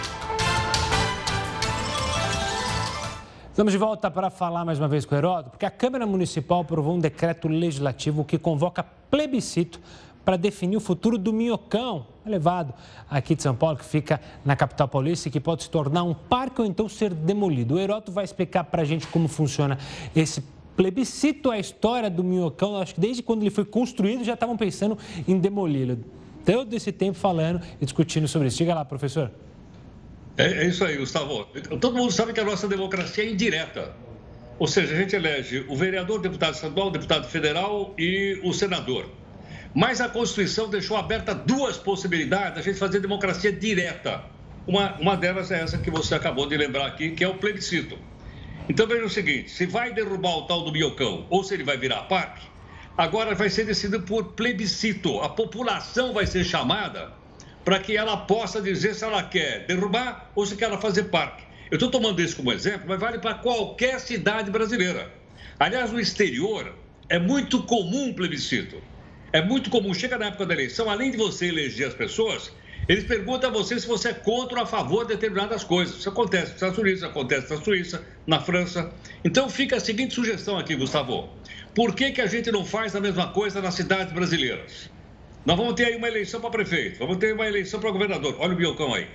Estamos 3.52 3.70
de 3.70 3.76
volta 3.76 4.10
para 4.10 4.30
falar 4.30 4.64
mais 4.64 4.78
uma 4.78 4.88
vez 4.88 5.04
com 5.04 5.14
o 5.14 5.18
Heródoto, 5.18 5.50
porque 5.50 5.66
a 5.66 5.70
Câmara 5.70 6.06
Municipal 6.06 6.62
aprovou 6.62 6.94
um 6.94 6.98
decreto 6.98 7.48
legislativo 7.48 8.24
que 8.24 8.38
convoca 8.38 8.82
plebiscito 8.82 9.78
para 10.24 10.38
definir 10.38 10.78
o 10.78 10.80
futuro 10.80 11.18
do 11.18 11.34
Minhocão, 11.34 12.06
elevado 12.24 12.72
aqui 13.10 13.34
de 13.34 13.42
São 13.42 13.54
Paulo, 13.54 13.76
que 13.76 13.84
fica 13.84 14.18
na 14.42 14.56
capital 14.56 14.88
paulista 14.88 15.28
e 15.28 15.30
que 15.30 15.38
pode 15.38 15.64
se 15.64 15.70
tornar 15.70 16.02
um 16.02 16.14
parque 16.14 16.62
ou 16.62 16.66
então 16.66 16.88
ser 16.88 17.12
demolido. 17.12 17.74
O 17.74 17.78
Heródoto 17.78 18.10
vai 18.10 18.24
explicar 18.24 18.64
para 18.64 18.80
a 18.80 18.84
gente 18.86 19.06
como 19.08 19.28
funciona 19.28 19.76
esse 20.16 20.42
plebiscito, 20.74 21.50
a 21.50 21.58
história 21.58 22.08
do 22.08 22.24
Minhocão. 22.24 22.80
Acho 22.80 22.94
que 22.94 23.02
desde 23.02 23.22
quando 23.22 23.42
ele 23.42 23.50
foi 23.50 23.66
construído 23.66 24.24
já 24.24 24.32
estavam 24.32 24.56
pensando 24.56 24.96
em 25.28 25.38
demoli-lo. 25.38 25.98
Todo 26.42 26.72
esse 26.72 26.90
tempo 26.90 27.18
falando 27.18 27.60
e 27.78 27.84
discutindo 27.84 28.26
sobre 28.26 28.48
isso. 28.48 28.56
Diga 28.56 28.74
lá, 28.74 28.82
professor. 28.82 29.30
É, 30.36 30.64
é, 30.64 30.66
isso 30.66 30.84
aí, 30.84 30.96
Gustavo. 30.96 31.44
Todo 31.80 31.96
mundo 31.96 32.12
sabe 32.12 32.32
que 32.32 32.40
a 32.40 32.44
nossa 32.44 32.66
democracia 32.66 33.24
é 33.24 33.30
indireta. 33.30 33.94
Ou 34.58 34.66
seja, 34.66 34.94
a 34.94 34.96
gente 34.96 35.14
elege 35.14 35.64
o 35.68 35.76
vereador, 35.76 36.20
deputado 36.20 36.54
estadual, 36.54 36.90
deputado 36.90 37.26
federal 37.28 37.94
e 37.98 38.40
o 38.42 38.52
senador. 38.52 39.10
Mas 39.74 40.00
a 40.00 40.08
Constituição 40.08 40.68
deixou 40.68 40.96
aberta 40.96 41.34
duas 41.34 41.76
possibilidades 41.76 42.56
da 42.56 42.62
gente 42.62 42.78
fazer 42.78 43.00
democracia 43.00 43.52
direta. 43.52 44.24
Uma, 44.66 44.94
uma 44.98 45.16
delas 45.16 45.50
é 45.50 45.60
essa 45.60 45.78
que 45.78 45.90
você 45.90 46.14
acabou 46.14 46.46
de 46.46 46.56
lembrar 46.56 46.86
aqui, 46.86 47.10
que 47.10 47.24
é 47.24 47.28
o 47.28 47.34
plebiscito. 47.34 47.98
Então 48.68 48.86
veja 48.86 49.04
o 49.04 49.10
seguinte: 49.10 49.50
se 49.50 49.66
vai 49.66 49.92
derrubar 49.92 50.36
o 50.36 50.42
tal 50.42 50.62
do 50.62 50.70
Biocão 50.70 51.26
ou 51.28 51.42
se 51.42 51.54
ele 51.54 51.64
vai 51.64 51.76
virar 51.76 52.02
parque, 52.02 52.46
agora 52.96 53.34
vai 53.34 53.50
ser 53.50 53.64
decidido 53.64 54.02
por 54.02 54.32
plebiscito. 54.32 55.20
A 55.20 55.28
população 55.28 56.12
vai 56.12 56.26
ser 56.26 56.44
chamada 56.44 57.12
para 57.64 57.78
que 57.78 57.96
ela 57.96 58.16
possa 58.16 58.60
dizer 58.60 58.94
se 58.94 59.04
ela 59.04 59.22
quer 59.22 59.66
derrubar 59.66 60.30
ou 60.34 60.44
se 60.44 60.56
quer 60.56 60.70
fazer 60.80 61.04
parque. 61.04 61.44
Eu 61.70 61.76
estou 61.76 61.90
tomando 61.90 62.20
isso 62.20 62.36
como 62.36 62.52
exemplo, 62.52 62.84
mas 62.86 63.00
vale 63.00 63.18
para 63.18 63.34
qualquer 63.34 63.98
cidade 64.00 64.50
brasileira. 64.50 65.10
Aliás, 65.58 65.92
no 65.92 66.00
exterior 66.00 66.74
é 67.08 67.18
muito 67.18 67.62
comum 67.62 68.08
um 68.08 68.14
plebiscito. 68.14 68.82
É 69.32 69.40
muito 69.40 69.70
comum, 69.70 69.94
chega 69.94 70.18
na 70.18 70.26
época 70.26 70.44
da 70.44 70.52
eleição, 70.52 70.90
além 70.90 71.10
de 71.10 71.16
você 71.16 71.46
eleger 71.46 71.88
as 71.88 71.94
pessoas, 71.94 72.52
eles 72.88 73.04
perguntam 73.04 73.48
a 73.48 73.52
você 73.52 73.78
se 73.78 73.86
você 73.86 74.08
é 74.08 74.12
contra 74.12 74.58
ou 74.58 74.64
a 74.64 74.66
favor 74.66 75.06
de 75.06 75.14
determinadas 75.14 75.62
coisas. 75.62 75.96
Isso 75.96 76.08
acontece 76.08 76.46
nos 76.46 76.54
Estados 76.54 76.78
Unidos, 76.78 77.02
acontece 77.02 77.50
na 77.50 77.60
Suíça, 77.62 78.04
na 78.26 78.40
França. 78.40 78.92
Então 79.24 79.48
fica 79.48 79.76
a 79.76 79.80
seguinte 79.80 80.14
sugestão 80.14 80.58
aqui, 80.58 80.74
Gustavo. 80.74 81.30
Por 81.74 81.94
que, 81.94 82.10
que 82.10 82.20
a 82.20 82.26
gente 82.26 82.50
não 82.50 82.64
faz 82.64 82.94
a 82.96 83.00
mesma 83.00 83.28
coisa 83.28 83.62
nas 83.62 83.74
cidades 83.74 84.12
brasileiras? 84.12 84.90
Nós 85.44 85.56
vamos 85.56 85.74
ter 85.74 85.86
aí 85.86 85.96
uma 85.96 86.06
eleição 86.06 86.40
para 86.40 86.50
prefeito, 86.50 87.00
vamos 87.00 87.16
ter 87.16 87.34
uma 87.34 87.46
eleição 87.46 87.80
para 87.80 87.90
governador. 87.90 88.36
Olha 88.38 88.52
o 88.52 88.56
Biocão 88.56 88.94
aí. 88.94 89.08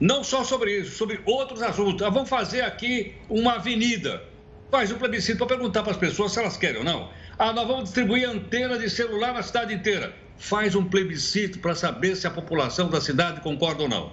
Não 0.00 0.24
só 0.24 0.42
sobre 0.44 0.80
isso, 0.80 0.96
sobre 0.96 1.20
outros 1.26 1.62
assuntos. 1.62 2.00
Nós 2.00 2.12
vamos 2.12 2.28
fazer 2.28 2.62
aqui 2.62 3.14
uma 3.28 3.56
avenida. 3.56 4.24
Faz 4.70 4.90
um 4.90 4.96
plebiscito 4.96 5.38
para 5.38 5.48
perguntar 5.48 5.82
para 5.82 5.92
as 5.92 5.98
pessoas 5.98 6.32
se 6.32 6.38
elas 6.38 6.56
querem 6.56 6.78
ou 6.78 6.84
não. 6.84 7.10
Ah, 7.38 7.52
nós 7.52 7.68
vamos 7.68 7.84
distribuir 7.84 8.26
antena 8.26 8.78
de 8.78 8.88
celular 8.88 9.34
na 9.34 9.42
cidade 9.42 9.74
inteira. 9.74 10.14
Faz 10.38 10.74
um 10.74 10.84
plebiscito 10.84 11.58
para 11.58 11.74
saber 11.74 12.16
se 12.16 12.26
a 12.26 12.30
população 12.30 12.88
da 12.88 13.00
cidade 13.00 13.42
concorda 13.42 13.82
ou 13.82 13.88
não. 13.90 14.12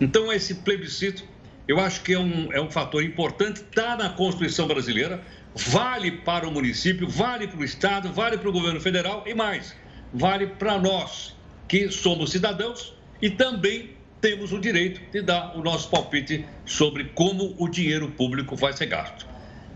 Então, 0.00 0.32
esse 0.32 0.54
plebiscito, 0.54 1.24
eu 1.66 1.80
acho 1.80 2.00
que 2.02 2.14
é 2.14 2.18
um, 2.18 2.52
é 2.52 2.60
um 2.60 2.70
fator 2.70 3.02
importante, 3.02 3.60
está 3.60 3.96
na 3.96 4.10
Constituição 4.10 4.68
brasileira, 4.68 5.20
vale 5.52 6.12
para 6.12 6.46
o 6.46 6.52
município, 6.52 7.08
vale 7.08 7.48
para 7.48 7.60
o 7.60 7.64
Estado, 7.64 8.12
vale 8.12 8.38
para 8.38 8.48
o 8.48 8.52
governo 8.52 8.80
federal 8.80 9.24
e 9.26 9.34
mais 9.34 9.74
vale 10.16 10.46
para 10.46 10.78
nós, 10.78 11.36
que 11.68 11.90
somos 11.90 12.30
cidadãos 12.30 12.94
e 13.20 13.28
também 13.28 13.90
temos 14.20 14.50
o 14.50 14.58
direito 14.58 15.00
de 15.12 15.20
dar 15.20 15.56
o 15.56 15.62
nosso 15.62 15.90
palpite 15.90 16.44
sobre 16.64 17.04
como 17.14 17.54
o 17.58 17.68
dinheiro 17.68 18.08
público 18.08 18.56
vai 18.56 18.72
ser 18.72 18.86
gasto. 18.86 19.26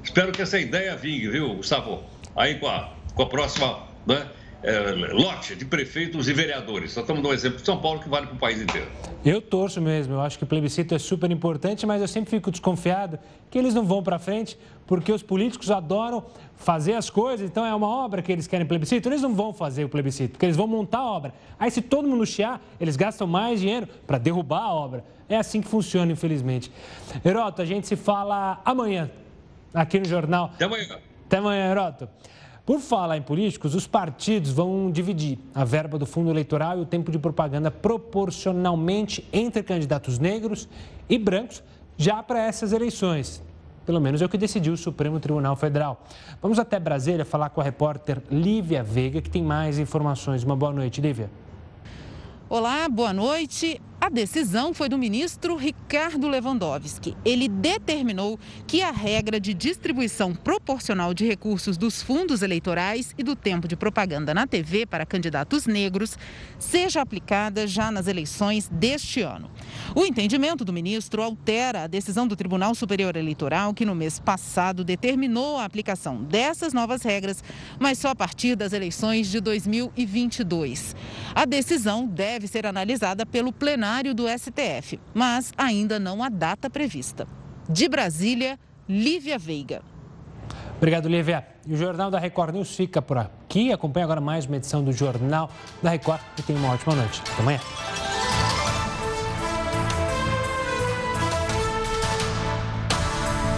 Espero 0.03 0.33
que 0.33 0.41
essa 0.41 0.59
ideia 0.59 0.97
vingue, 0.97 1.29
viu, 1.29 1.55
Gustavo? 1.55 2.03
Aí 2.35 2.55
com 2.55 2.67
a, 2.67 2.95
com 3.15 3.23
a 3.23 3.27
próxima 3.27 3.87
né, 4.07 4.27
é, 4.63 5.13
lote 5.13 5.55
de 5.55 5.65
prefeitos 5.65 6.29
e 6.29 6.33
vereadores. 6.33 6.95
Nós 6.95 7.03
estamos 7.03 7.23
dando 7.23 7.31
um 7.31 7.35
exemplo 7.35 7.59
de 7.59 7.65
São 7.65 7.81
Paulo 7.81 8.01
que 8.01 8.09
vale 8.09 8.27
para 8.27 8.37
o 8.37 8.39
país 8.39 8.61
inteiro. 8.61 8.89
Eu 9.25 9.41
torço 9.41 9.81
mesmo, 9.81 10.15
eu 10.15 10.21
acho 10.21 10.39
que 10.39 10.45
o 10.45 10.47
plebiscito 10.47 10.95
é 10.95 10.99
super 10.99 11.31
importante, 11.31 11.87
mas 11.87 12.01
eu 12.01 12.09
sempre 12.09 12.31
fico 12.31 12.51
desconfiado 12.51 13.19
que 13.51 13.59
eles 13.59 13.75
não 13.75 13.85
vão 13.85 14.03
para 14.03 14.19
frente, 14.19 14.59
porque 14.87 15.13
os 15.13 15.23
políticos 15.23 15.71
adoram 15.71 16.25
fazer 16.57 16.95
as 16.95 17.09
coisas, 17.09 17.49
então 17.49 17.65
é 17.65 17.75
uma 17.75 17.89
obra 17.89 18.23
que 18.23 18.31
eles 18.31 18.47
querem 18.47 18.67
plebiscito, 18.67 19.09
eles 19.09 19.23
não 19.23 19.35
vão 19.35 19.53
fazer 19.53 19.85
o 19.85 19.89
plebiscito, 19.89 20.33
porque 20.33 20.47
eles 20.47 20.57
vão 20.57 20.67
montar 20.67 20.99
a 20.99 21.07
obra. 21.07 21.35
Aí 21.59 21.71
se 21.71 21.81
todo 21.81 22.07
mundo 22.07 22.25
chiar, 22.27 22.63
eles 22.81 22.97
gastam 22.97 23.27
mais 23.27 23.61
dinheiro 23.61 23.89
para 24.07 24.19
derrubar 24.19 24.63
a 24.63 24.73
obra. 24.73 25.05
É 25.29 25.37
assim 25.37 25.61
que 25.61 25.69
funciona, 25.69 26.11
infelizmente. 26.13 26.71
Heroto, 27.25 27.63
a 27.63 27.65
gente 27.65 27.87
se 27.87 27.97
fala 27.97 28.61
amanhã, 28.65 29.11
aqui 29.73 29.99
no 29.99 30.07
Jornal. 30.07 30.51
Até 30.55 30.65
amanhã. 30.65 30.99
Até 31.27 31.37
amanhã, 31.37 31.71
Heroto. 31.71 32.09
Por 32.71 32.79
falar 32.79 33.17
em 33.17 33.23
políticos, 33.23 33.75
os 33.75 33.89
partidos 33.89 34.53
vão 34.53 34.93
dividir 34.93 35.41
a 35.53 35.65
verba 35.65 35.99
do 35.99 36.07
fundo 36.07 36.31
eleitoral 36.31 36.79
e 36.79 36.83
o 36.83 36.87
tempo 36.87 37.11
de 37.11 37.19
propaganda 37.19 37.69
proporcionalmente 37.69 39.27
entre 39.33 39.61
candidatos 39.65 40.21
negros 40.21 40.69
e 41.09 41.19
brancos 41.19 41.65
já 41.97 42.23
para 42.23 42.41
essas 42.41 42.73
eleições. 42.73 43.43
Pelo 43.85 44.01
menos 44.01 44.23
é 44.23 44.25
o 44.25 44.29
que 44.29 44.39
decidiu 44.39 44.75
o 44.75 44.77
Supremo 44.77 45.19
Tribunal 45.19 45.57
Federal. 45.57 46.01
Vamos 46.41 46.61
até 46.61 46.79
Brasília 46.79 47.25
falar 47.25 47.51
com 47.51 47.61
a 47.61 47.65
repórter 47.65 48.23
Lívia 48.31 48.85
Veiga, 48.85 49.21
que 49.21 49.29
tem 49.29 49.43
mais 49.43 49.77
informações. 49.81 50.45
Uma 50.45 50.55
boa 50.55 50.73
noite, 50.73 51.01
Lívia. 51.01 51.29
Olá, 52.49 52.89
boa 52.89 53.13
noite. 53.13 53.81
A 54.01 54.09
decisão 54.09 54.73
foi 54.73 54.89
do 54.89 54.97
ministro 54.97 55.55
Ricardo 55.57 56.27
Lewandowski. 56.27 57.15
Ele 57.23 57.47
determinou 57.47 58.41
que 58.67 58.81
a 58.81 58.91
regra 58.91 59.39
de 59.39 59.53
distribuição 59.53 60.35
proporcional 60.35 61.13
de 61.13 61.27
recursos 61.27 61.77
dos 61.77 62.01
fundos 62.01 62.41
eleitorais 62.41 63.15
e 63.19 63.23
do 63.23 63.37
tempo 63.37 63.69
de 63.69 63.77
propaganda 63.77 64.33
na 64.33 64.47
TV 64.47 64.87
para 64.87 65.05
candidatos 65.05 65.67
negros 65.67 66.17
seja 66.59 67.03
aplicada 67.03 67.67
já 67.67 67.91
nas 67.91 68.07
eleições 68.07 68.71
deste 68.73 69.21
ano. 69.21 69.51
O 69.95 70.07
entendimento 70.07 70.65
do 70.65 70.73
ministro 70.73 71.23
altera 71.23 71.85
a 71.85 71.87
decisão 71.87 72.27
do 72.27 72.35
Tribunal 72.35 72.75
Superior 72.75 73.17
Eleitoral, 73.17 73.75
que 73.75 73.85
no 73.85 73.95
mês 73.95 74.19
passado 74.19 74.83
determinou 74.83 75.59
a 75.59 75.67
aplicação 75.67 76.25
dessas 76.25 76.73
novas 76.73 77.03
regras, 77.03 77.45
mas 77.79 77.99
só 77.99 78.09
a 78.09 78.15
partir 78.15 78.57
das 78.57 78.73
eleições 78.73 79.29
de 79.29 79.41
2022. 79.41 80.97
A 81.35 81.45
decisão 81.45 82.07
deve 82.07 82.49
ser 82.49 82.65
analisada 82.65 83.27
pelo 83.27 83.53
plenário 83.53 83.90
plenário 83.91 84.15
do 84.15 84.25
STF, 84.29 85.01
mas 85.13 85.53
ainda 85.59 85.99
não 85.99 86.23
há 86.23 86.29
data 86.29 86.71
prevista. 86.71 87.27
De 87.69 87.89
Brasília, 87.89 88.57
Lívia 88.89 89.37
Veiga. 89.37 89.83
Obrigado, 90.77 91.09
Lívia. 91.09 91.45
E 91.67 91.75
o 91.75 91.77
Jornal 91.77 92.09
da 92.09 92.19
Record 92.19 92.55
News 92.55 92.75
fica 92.77 93.03
por 93.03 93.19
aqui. 93.19 93.73
Acompanhe 93.73 94.05
agora 94.05 94.21
mais 94.21 94.47
uma 94.47 94.57
edição 94.57 94.85
do 94.85 94.93
Jornal 94.93 95.51
da 95.83 95.91
Record 95.91 96.21
e 96.39 96.43
tenha 96.43 96.59
uma 96.59 96.73
ótima 96.73 96.95
noite. 96.95 97.21
Até 97.33 97.43
amanhã. 97.43 97.61